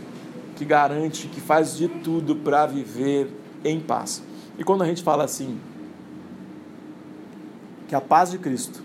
que 0.55 0.65
garante, 0.65 1.27
que 1.27 1.41
faz 1.41 1.75
de 1.75 1.87
tudo 1.87 2.35
para 2.35 2.65
viver 2.65 3.29
em 3.63 3.79
paz. 3.79 4.23
E 4.57 4.63
quando 4.63 4.83
a 4.83 4.85
gente 4.87 5.03
fala 5.03 5.23
assim, 5.23 5.59
que 7.87 7.95
a 7.95 8.01
paz 8.01 8.31
de 8.31 8.37
Cristo, 8.37 8.81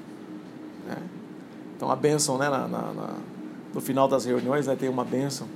né? 0.86 0.96
então 1.76 1.90
a 1.90 1.96
bênção 1.96 2.36
né, 2.36 2.48
na, 2.48 2.66
na, 2.66 2.92
na, 2.92 3.14
no 3.72 3.80
final 3.80 4.08
das 4.08 4.24
reuniões 4.24 4.66
né, 4.66 4.76
tem 4.76 4.88
uma 4.88 5.04
bênção, 5.04 5.46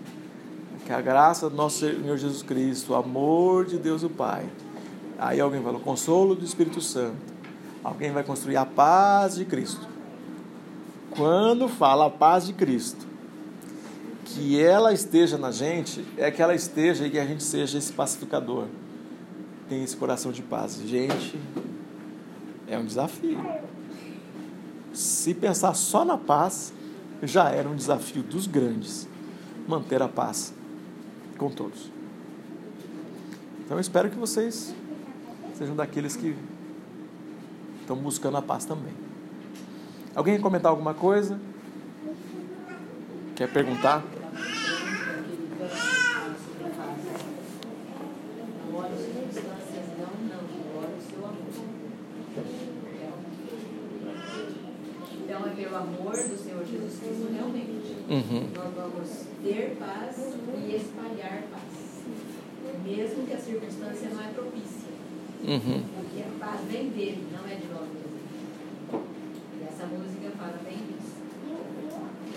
que 0.86 0.92
a 0.92 1.00
graça 1.00 1.48
do 1.48 1.56
nosso 1.56 1.80
Senhor 1.80 2.16
Jesus 2.16 2.42
Cristo, 2.42 2.92
o 2.92 2.94
amor 2.94 3.64
de 3.64 3.78
Deus 3.78 4.02
o 4.02 4.10
Pai, 4.10 4.44
aí 5.18 5.40
alguém 5.40 5.62
fala, 5.62 5.78
o 5.78 5.80
consolo 5.80 6.34
do 6.34 6.44
Espírito 6.44 6.80
Santo, 6.80 7.16
alguém 7.82 8.12
vai 8.12 8.22
construir 8.22 8.56
a 8.56 8.66
paz 8.66 9.36
de 9.36 9.44
Cristo. 9.44 9.86
Quando 11.10 11.68
fala 11.68 12.06
a 12.06 12.10
paz 12.10 12.46
de 12.46 12.52
Cristo, 12.52 13.03
que 14.34 14.60
ela 14.60 14.92
esteja 14.92 15.38
na 15.38 15.52
gente 15.52 16.04
é 16.18 16.30
que 16.30 16.42
ela 16.42 16.54
esteja 16.54 17.06
e 17.06 17.10
que 17.10 17.18
a 17.18 17.24
gente 17.24 17.42
seja 17.42 17.78
esse 17.78 17.92
pacificador. 17.92 18.66
Tem 19.68 19.82
esse 19.82 19.96
coração 19.96 20.32
de 20.32 20.42
paz. 20.42 20.80
Gente, 20.84 21.38
é 22.66 22.76
um 22.76 22.84
desafio. 22.84 23.38
Se 24.92 25.32
pensar 25.34 25.74
só 25.74 26.04
na 26.04 26.18
paz, 26.18 26.72
já 27.22 27.48
era 27.50 27.68
um 27.68 27.76
desafio 27.76 28.22
dos 28.22 28.46
grandes 28.46 29.08
manter 29.66 30.02
a 30.02 30.08
paz 30.08 30.52
com 31.38 31.50
todos. 31.50 31.90
Então 33.64 33.76
eu 33.76 33.80
espero 33.80 34.10
que 34.10 34.16
vocês 34.16 34.74
sejam 35.54 35.74
daqueles 35.74 36.16
que 36.16 36.36
estão 37.80 37.96
buscando 37.96 38.36
a 38.36 38.42
paz 38.42 38.64
também. 38.64 38.92
Alguém 40.14 40.36
quer 40.36 40.42
comentar 40.42 40.70
alguma 40.70 40.92
coisa? 40.92 41.40
Quer 43.34 43.50
perguntar? 43.50 44.02
Então 55.24 55.46
é 55.46 55.48
pelo 55.56 55.76
amor 56.14 56.28
do 56.28 56.38
Senhor 56.38 56.64
Jesus 56.64 57.00
Cristo 57.00 57.26
realmente. 57.34 57.96
Uhum. 58.08 58.46
Nós 58.54 58.74
vamos 58.74 59.08
ter 59.42 59.76
paz 59.80 60.16
e 60.16 60.76
espalhar 60.76 61.42
paz. 61.50 61.74
Mesmo 62.84 63.26
que 63.26 63.32
a 63.32 63.38
circunstância 63.38 64.10
não 64.10 64.22
é 64.22 64.28
propícia. 64.28 64.94
Uhum. 65.42 65.82
Porque 65.82 66.22
a 66.22 66.38
paz 66.38 66.60
vem 66.70 66.88
dele, 66.90 67.26
não 67.32 67.44
é 67.50 67.56
de 67.56 67.66
nós 67.66 67.88
mesmos. 67.90 68.22
E 69.58 69.64
essa 69.64 69.86
música 69.86 70.30
fala 70.38 70.58
bem 70.62 70.78
disso. 70.86 71.18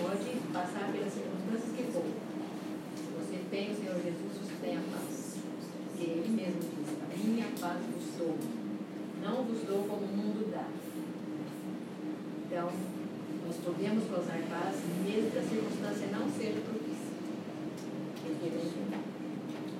Pode 0.02 0.52
passar 0.52 0.90
pelas 0.92 1.12
circunstâncias 1.12 1.76
que 1.76 1.92
for. 1.92 2.04
Se 2.96 3.10
você 3.14 3.38
tem 3.50 3.70
o 3.70 3.76
Senhor 3.76 3.94
Jesus, 3.94 4.32
você 4.42 4.54
tem 4.60 4.76
a 4.76 4.80
paz. 4.90 5.36
Porque 5.90 6.04
ele 6.04 6.28
mesmo 6.30 6.60
diz, 6.60 6.96
a 6.98 7.28
minha 7.28 7.46
paz 7.60 7.78
vos 7.94 8.18
dou. 8.18 8.36
Não 9.22 9.44
vos 9.44 9.62
dou 9.62 9.84
como 9.84 10.04
o 10.04 10.16
mundo 10.16 10.50
dá. 10.50 10.66
Então, 12.46 12.70
nós 13.48 13.56
podemos 13.64 14.04
causar 14.10 14.38
paz, 14.50 14.76
mesmo 15.02 15.30
que 15.30 15.38
a 15.38 15.42
circunstância 15.42 16.06
não 16.12 16.30
seja 16.30 16.60
propícia. 16.60 17.08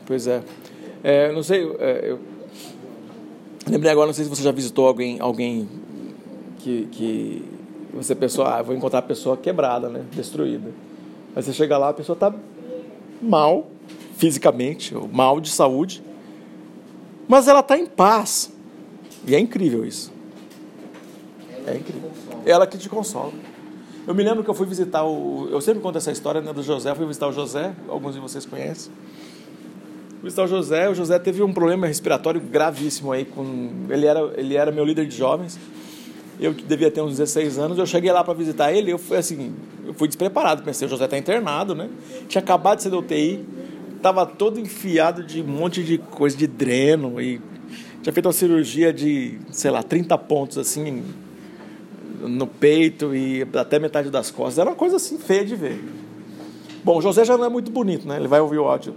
Pois 0.07 0.26
é. 0.26 0.42
É, 1.04 1.33
não 1.33 1.42
sei, 1.42 1.70
é, 1.78 2.11
eu 2.11 2.18
lembrei 3.68 3.92
agora, 3.92 4.07
não 4.07 4.14
sei 4.14 4.24
se 4.24 4.31
você 4.31 4.42
já 4.42 4.50
visitou 4.50 4.88
alguém, 4.88 5.20
alguém 5.20 5.68
que, 6.61 6.88
que 6.90 7.44
Você 7.92 8.14
pensou, 8.14 8.46
ah, 8.46 8.62
vou 8.62 8.74
encontrar 8.74 9.00
a 9.00 9.02
pessoa 9.02 9.37
quebrada, 9.37 9.90
né? 9.90 10.04
Destruída. 10.12 10.70
Mas 11.35 11.44
você 11.44 11.52
chega 11.52 11.76
lá, 11.76 11.90
a 11.90 11.94
pessoa 11.94 12.14
está 12.14 12.35
mal 13.20 13.66
fisicamente, 14.16 14.96
ou 14.96 15.07
mal 15.07 15.40
de 15.40 15.50
saúde, 15.50 16.02
mas 17.28 17.48
ela 17.48 17.61
está 17.61 17.78
em 17.78 17.87
paz. 17.87 18.50
E 19.26 19.35
é 19.35 19.38
incrível 19.38 19.85
isso. 19.85 20.11
É 21.66 21.76
incrível. 21.76 22.11
Ela 22.46 22.66
que 22.66 22.78
te 22.78 22.88
consola. 22.88 23.33
Eu 24.09 24.14
me 24.14 24.23
lembro 24.23 24.42
que 24.42 24.49
eu 24.49 24.55
fui 24.55 24.66
visitar 24.66 25.05
o. 25.05 25.51
Eu 25.51 25.61
sempre 25.61 25.83
conto 25.83 25.99
essa 25.99 26.11
história 26.11 26.40
né, 26.40 26.51
do 26.51 26.62
José. 26.62 26.90
Eu 26.90 26.97
fui 26.97 27.05
visitar 27.05 27.29
o 27.29 27.33
José, 27.33 27.75
alguns 27.88 28.14
de 28.14 28.21
vocês 28.21 28.47
conhecem. 28.47 28.90
Fui 30.12 30.25
visitar 30.25 30.44
o 30.44 30.47
José. 30.47 30.88
O 30.88 30.94
José 30.94 31.18
teve 31.18 31.42
um 31.42 31.53
problema 31.53 31.87
respiratório 31.87 32.40
gravíssimo 32.40 33.12
aí. 33.12 33.27
Com... 33.27 33.71
Ele, 33.90 34.07
era, 34.07 34.33
ele 34.38 34.57
era 34.57 34.73
meu 34.73 34.83
líder 34.83 35.07
de 35.07 35.14
jovens. 35.14 35.61
Eu 36.40 36.55
devia 36.55 36.90
ter 36.90 37.03
uns 37.03 37.18
16 37.18 37.59
anos. 37.59 37.77
Eu 37.77 37.85
cheguei 37.85 38.11
lá 38.11 38.25
para 38.25 38.33
visitar 38.33 38.73
ele. 38.73 38.90
Eu 38.90 38.97
fui 38.97 39.18
assim. 39.18 39.55
Eu 39.87 39.92
fui 39.92 40.09
despreparado. 40.09 40.62
Pensei, 40.62 40.87
o 40.87 40.90
José 40.90 41.05
está 41.05 41.18
internado, 41.18 41.75
né? 41.75 41.90
Tinha 42.29 42.40
acabado 42.40 42.79
de 42.79 42.85
ser 42.85 42.90
da 42.90 42.97
UTI. 42.97 43.44
Tava 44.01 44.25
todo 44.25 44.59
enfiado 44.59 45.23
de 45.23 45.42
um 45.42 45.49
monte 45.49 45.85
de 45.85 45.99
coisa 45.99 46.35
de 46.35 46.47
dreno. 46.47 47.21
E 47.21 47.42
tinha 48.03 48.11
feito 48.11 48.25
uma 48.25 48.33
cirurgia 48.33 48.90
de, 48.90 49.38
sei 49.51 49.71
lá, 49.71 49.83
30 49.83 50.16
pontos 50.16 50.57
assim 50.57 51.05
no 52.20 52.46
peito 52.46 53.14
e 53.14 53.46
até 53.54 53.78
metade 53.78 54.11
das 54.11 54.31
costas. 54.31 54.59
Era 54.59 54.70
uma 54.70 54.76
coisa 54.76 54.96
assim 54.96 55.18
feia 55.18 55.44
de 55.44 55.54
ver. 55.54 55.83
Bom, 56.85 57.00
José 57.00 57.24
já 57.24 57.37
não 57.37 57.44
é 57.44 57.48
muito 57.48 57.70
bonito, 57.70 58.07
né? 58.07 58.16
Ele 58.16 58.28
vai 58.28 58.40
ouvir 58.40 58.59
o 58.59 58.64
áudio. 58.64 58.94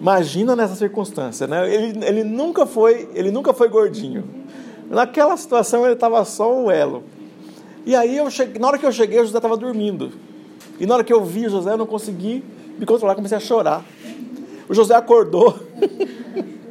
Imagina 0.00 0.54
nessa 0.56 0.74
circunstância, 0.74 1.46
né? 1.46 1.72
Ele, 1.72 2.04
ele 2.04 2.24
nunca 2.24 2.66
foi, 2.66 3.08
ele 3.14 3.30
nunca 3.30 3.52
foi 3.54 3.68
gordinho. 3.68 4.24
Naquela 4.90 5.36
situação 5.36 5.84
ele 5.84 5.94
estava 5.94 6.24
só 6.24 6.62
o 6.62 6.70
elo. 6.70 7.04
E 7.86 7.94
aí 7.94 8.16
eu 8.16 8.30
cheguei, 8.30 8.60
na 8.60 8.68
hora 8.68 8.78
que 8.78 8.86
eu 8.86 8.92
cheguei, 8.92 9.18
José 9.18 9.36
estava 9.36 9.56
dormindo. 9.56 10.12
E 10.78 10.86
na 10.86 10.94
hora 10.94 11.04
que 11.04 11.12
eu 11.12 11.24
vi 11.24 11.48
José, 11.48 11.72
eu 11.72 11.76
não 11.76 11.86
consegui 11.86 12.42
me 12.78 12.84
controlar, 12.84 13.14
comecei 13.14 13.36
a 13.36 13.40
chorar. 13.40 13.84
O 14.68 14.74
José 14.74 14.94
acordou. 14.94 15.58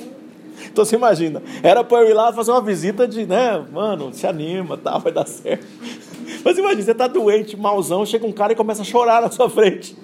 Então 0.73 0.83
você 0.83 0.95
imagina, 0.95 1.41
era 1.61 1.83
para 1.83 2.01
eu 2.01 2.09
ir 2.09 2.13
lá 2.13 2.33
fazer 2.33 2.49
uma 2.49 2.59
visita 2.59 3.07
de, 3.07 3.27
né, 3.27 3.63
mano, 3.71 4.11
se 4.11 4.25
anima, 4.25 4.75
tá, 4.75 4.97
vai 4.97 5.11
dar 5.11 5.27
certo. 5.27 5.67
Mas 6.43 6.57
imagina, 6.57 6.81
você 6.81 6.95
tá 6.95 7.07
doente, 7.07 7.55
malzão, 7.55 8.03
chega 8.07 8.25
um 8.25 8.31
cara 8.31 8.53
e 8.53 8.55
começa 8.55 8.81
a 8.81 8.85
chorar 8.85 9.21
na 9.21 9.29
sua 9.29 9.47
frente. 9.47 9.95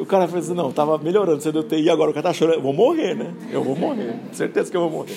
O 0.00 0.04
cara 0.04 0.26
fala 0.26 0.40
assim, 0.40 0.52
não, 0.52 0.72
tava 0.72 0.98
melhorando, 0.98 1.40
você 1.40 1.52
deu 1.52 1.62
TI, 1.62 1.88
agora 1.88 2.10
o 2.10 2.12
cara 2.12 2.24
tá 2.24 2.32
chorando, 2.32 2.56
eu 2.56 2.62
vou 2.62 2.72
morrer, 2.72 3.14
né? 3.14 3.32
Eu 3.52 3.62
vou 3.62 3.76
morrer, 3.76 4.16
certeza 4.32 4.68
que 4.68 4.76
eu 4.76 4.80
vou 4.80 4.90
morrer. 4.90 5.16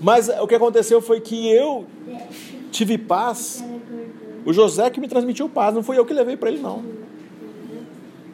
Mas 0.00 0.28
o 0.28 0.46
que 0.46 0.54
aconteceu 0.54 1.02
foi 1.02 1.20
que 1.20 1.52
eu 1.52 1.84
tive 2.70 2.96
paz. 2.96 3.64
O 4.46 4.52
José 4.52 4.88
que 4.90 5.00
me 5.00 5.08
transmitiu 5.08 5.48
paz, 5.48 5.74
não 5.74 5.82
fui 5.82 5.98
eu 5.98 6.06
que 6.06 6.14
levei 6.14 6.36
para 6.36 6.50
ele, 6.52 6.62
não. 6.62 6.84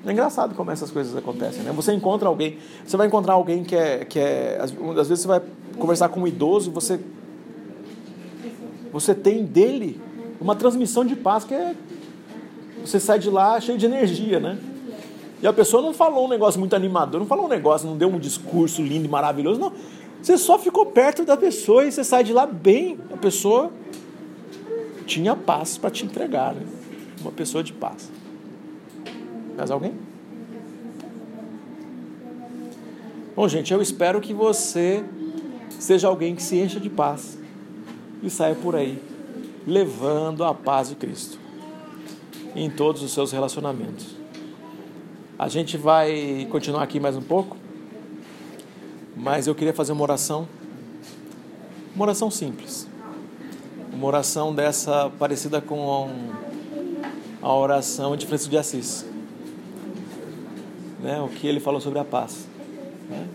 É 0.07 0.13
engraçado 0.13 0.55
como 0.55 0.71
essas 0.71 0.91
coisas 0.91 1.17
acontecem, 1.17 1.63
né? 1.63 1.73
Você 1.73 1.93
encontra 1.93 2.29
alguém, 2.29 2.59
você 2.87 2.97
vai 2.97 3.07
encontrar 3.07 3.35
alguém 3.35 3.65
que 3.65 3.75
é, 3.75 4.05
que 4.05 4.19
é 4.19 4.59
às 4.61 4.71
vezes 5.09 5.21
você 5.21 5.29
vai 5.29 5.43
conversar 5.79 6.09
com 6.09 6.21
um 6.21 6.27
idoso, 6.27 6.71
você 6.71 7.01
você 8.93 9.15
tem 9.15 9.45
dele 9.45 10.01
uma 10.41 10.55
transmissão 10.55 11.05
de 11.05 11.15
paz 11.15 11.45
que 11.45 11.53
é 11.53 11.75
você 12.85 12.99
sai 13.01 13.19
de 13.19 13.29
lá 13.29 13.61
cheio 13.61 13.77
de 13.77 13.87
energia, 13.87 14.39
né? 14.41 14.59
E 15.43 15.47
a 15.47 15.53
pessoa 15.53 15.83
não 15.83 15.93
falou 15.93 16.27
um 16.27 16.29
negócio 16.29 16.59
muito 16.59 16.75
animador, 16.75 17.21
não 17.21 17.27
falou 17.27 17.47
um 17.47 17.49
negócio, 17.49 17.89
não 17.89 17.97
deu 17.97 18.09
um 18.09 18.19
discurso 18.19 18.83
lindo 18.83 19.05
e 19.05 19.09
maravilhoso, 19.09 19.61
não. 19.61 19.73
Você 20.23 20.37
só 20.37 20.59
ficou 20.59 20.87
perto 20.87 21.25
da 21.25 21.37
pessoa 21.37 21.85
e 21.85 21.93
você 21.93 22.03
sai 22.03 22.25
de 22.25 22.33
lá 22.33 22.45
bem. 22.45 22.99
A 23.13 23.17
pessoa 23.17 23.71
tinha 25.07 25.37
paz 25.37 25.79
para 25.79 25.91
te 25.91 26.05
entregar, 26.05 26.55
né? 26.55 26.63
Uma 27.21 27.31
pessoa 27.31 27.63
de 27.63 27.73
paz. 27.73 28.11
Mais 29.59 29.73
alguém? 29.73 29.93
Bom, 33.35 33.49
gente, 33.49 33.73
eu 33.73 33.83
espero 33.83 34.21
que 34.21 34.33
você 34.33 35.05
seja 35.81 36.07
alguém 36.07 36.37
que 36.37 36.43
se 36.45 36.57
encha 36.57 36.79
de 36.79 36.89
paz 36.89 37.37
e 38.23 38.31
saia 38.31 38.55
por 38.55 38.77
aí 38.77 39.03
levando 39.67 40.45
a 40.45 40.55
paz 40.55 40.91
de 40.91 40.95
Cristo 40.95 41.41
em 42.55 42.71
todos 42.71 43.03
os 43.03 43.13
seus 43.13 43.33
relacionamentos. 43.33 44.15
A 45.37 45.49
gente 45.49 45.77
vai 45.77 46.47
continuar 46.53 46.85
aqui 46.85 47.01
mais 47.01 47.17
um 47.17 47.23
pouco, 47.23 47.57
mas 49.17 49.49
eu 49.49 49.57
queria 49.57 49.75
fazer 49.75 49.91
uma 49.91 50.03
oração, 50.05 50.47
uma 51.97 52.05
oração 52.05 52.31
simples, 52.31 52.87
uma 53.93 54.07
oração 54.07 54.55
dessa 54.55 55.11
parecida 55.19 55.61
com 55.61 56.11
a 57.43 57.53
oração 57.53 58.17
de 58.17 58.25
Francisco 58.25 58.53
de 58.53 58.59
Assis 58.59 59.08
né, 61.09 61.23
o 61.23 61.29
que 61.29 61.47
ele 61.47 61.59
falou 61.59 61.81
sobre 61.81 61.99
a 61.99 62.05
paz. 62.05 62.47
Né? 63.09 63.27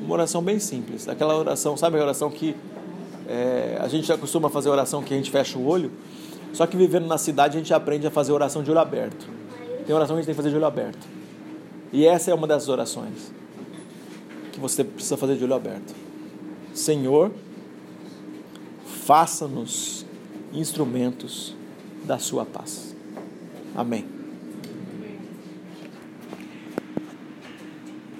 Uma 0.00 0.14
oração 0.14 0.40
bem 0.40 0.60
simples, 0.60 1.08
aquela 1.08 1.36
oração, 1.36 1.76
sabe 1.76 1.98
a 1.98 2.02
oração 2.02 2.30
que 2.30 2.54
é, 3.28 3.76
a 3.80 3.88
gente 3.88 4.06
já 4.06 4.16
costuma 4.16 4.48
fazer 4.48 4.68
oração 4.68 5.02
que 5.02 5.12
a 5.12 5.16
gente 5.16 5.30
fecha 5.30 5.58
o 5.58 5.66
olho, 5.66 5.90
só 6.52 6.66
que 6.68 6.76
vivendo 6.76 7.06
na 7.06 7.18
cidade 7.18 7.56
a 7.56 7.60
gente 7.60 7.74
aprende 7.74 8.06
a 8.06 8.10
fazer 8.12 8.30
oração 8.30 8.62
de 8.62 8.70
olho 8.70 8.78
aberto. 8.78 9.28
Tem 9.84 9.94
oração 9.94 10.14
que 10.14 10.20
a 10.20 10.22
gente 10.22 10.26
tem 10.26 10.34
que 10.34 10.36
fazer 10.36 10.50
de 10.50 10.56
olho 10.56 10.66
aberto. 10.66 11.06
E 11.92 12.06
essa 12.06 12.30
é 12.30 12.34
uma 12.34 12.46
das 12.46 12.68
orações 12.68 13.32
que 14.52 14.60
você 14.60 14.84
precisa 14.84 15.16
fazer 15.16 15.36
de 15.36 15.42
olho 15.42 15.54
aberto. 15.54 15.92
Senhor, 16.72 17.32
faça-nos 18.84 20.06
instrumentos 20.52 21.56
da 22.04 22.20
sua 22.20 22.46
paz. 22.46 22.94
Amém. 23.74 24.19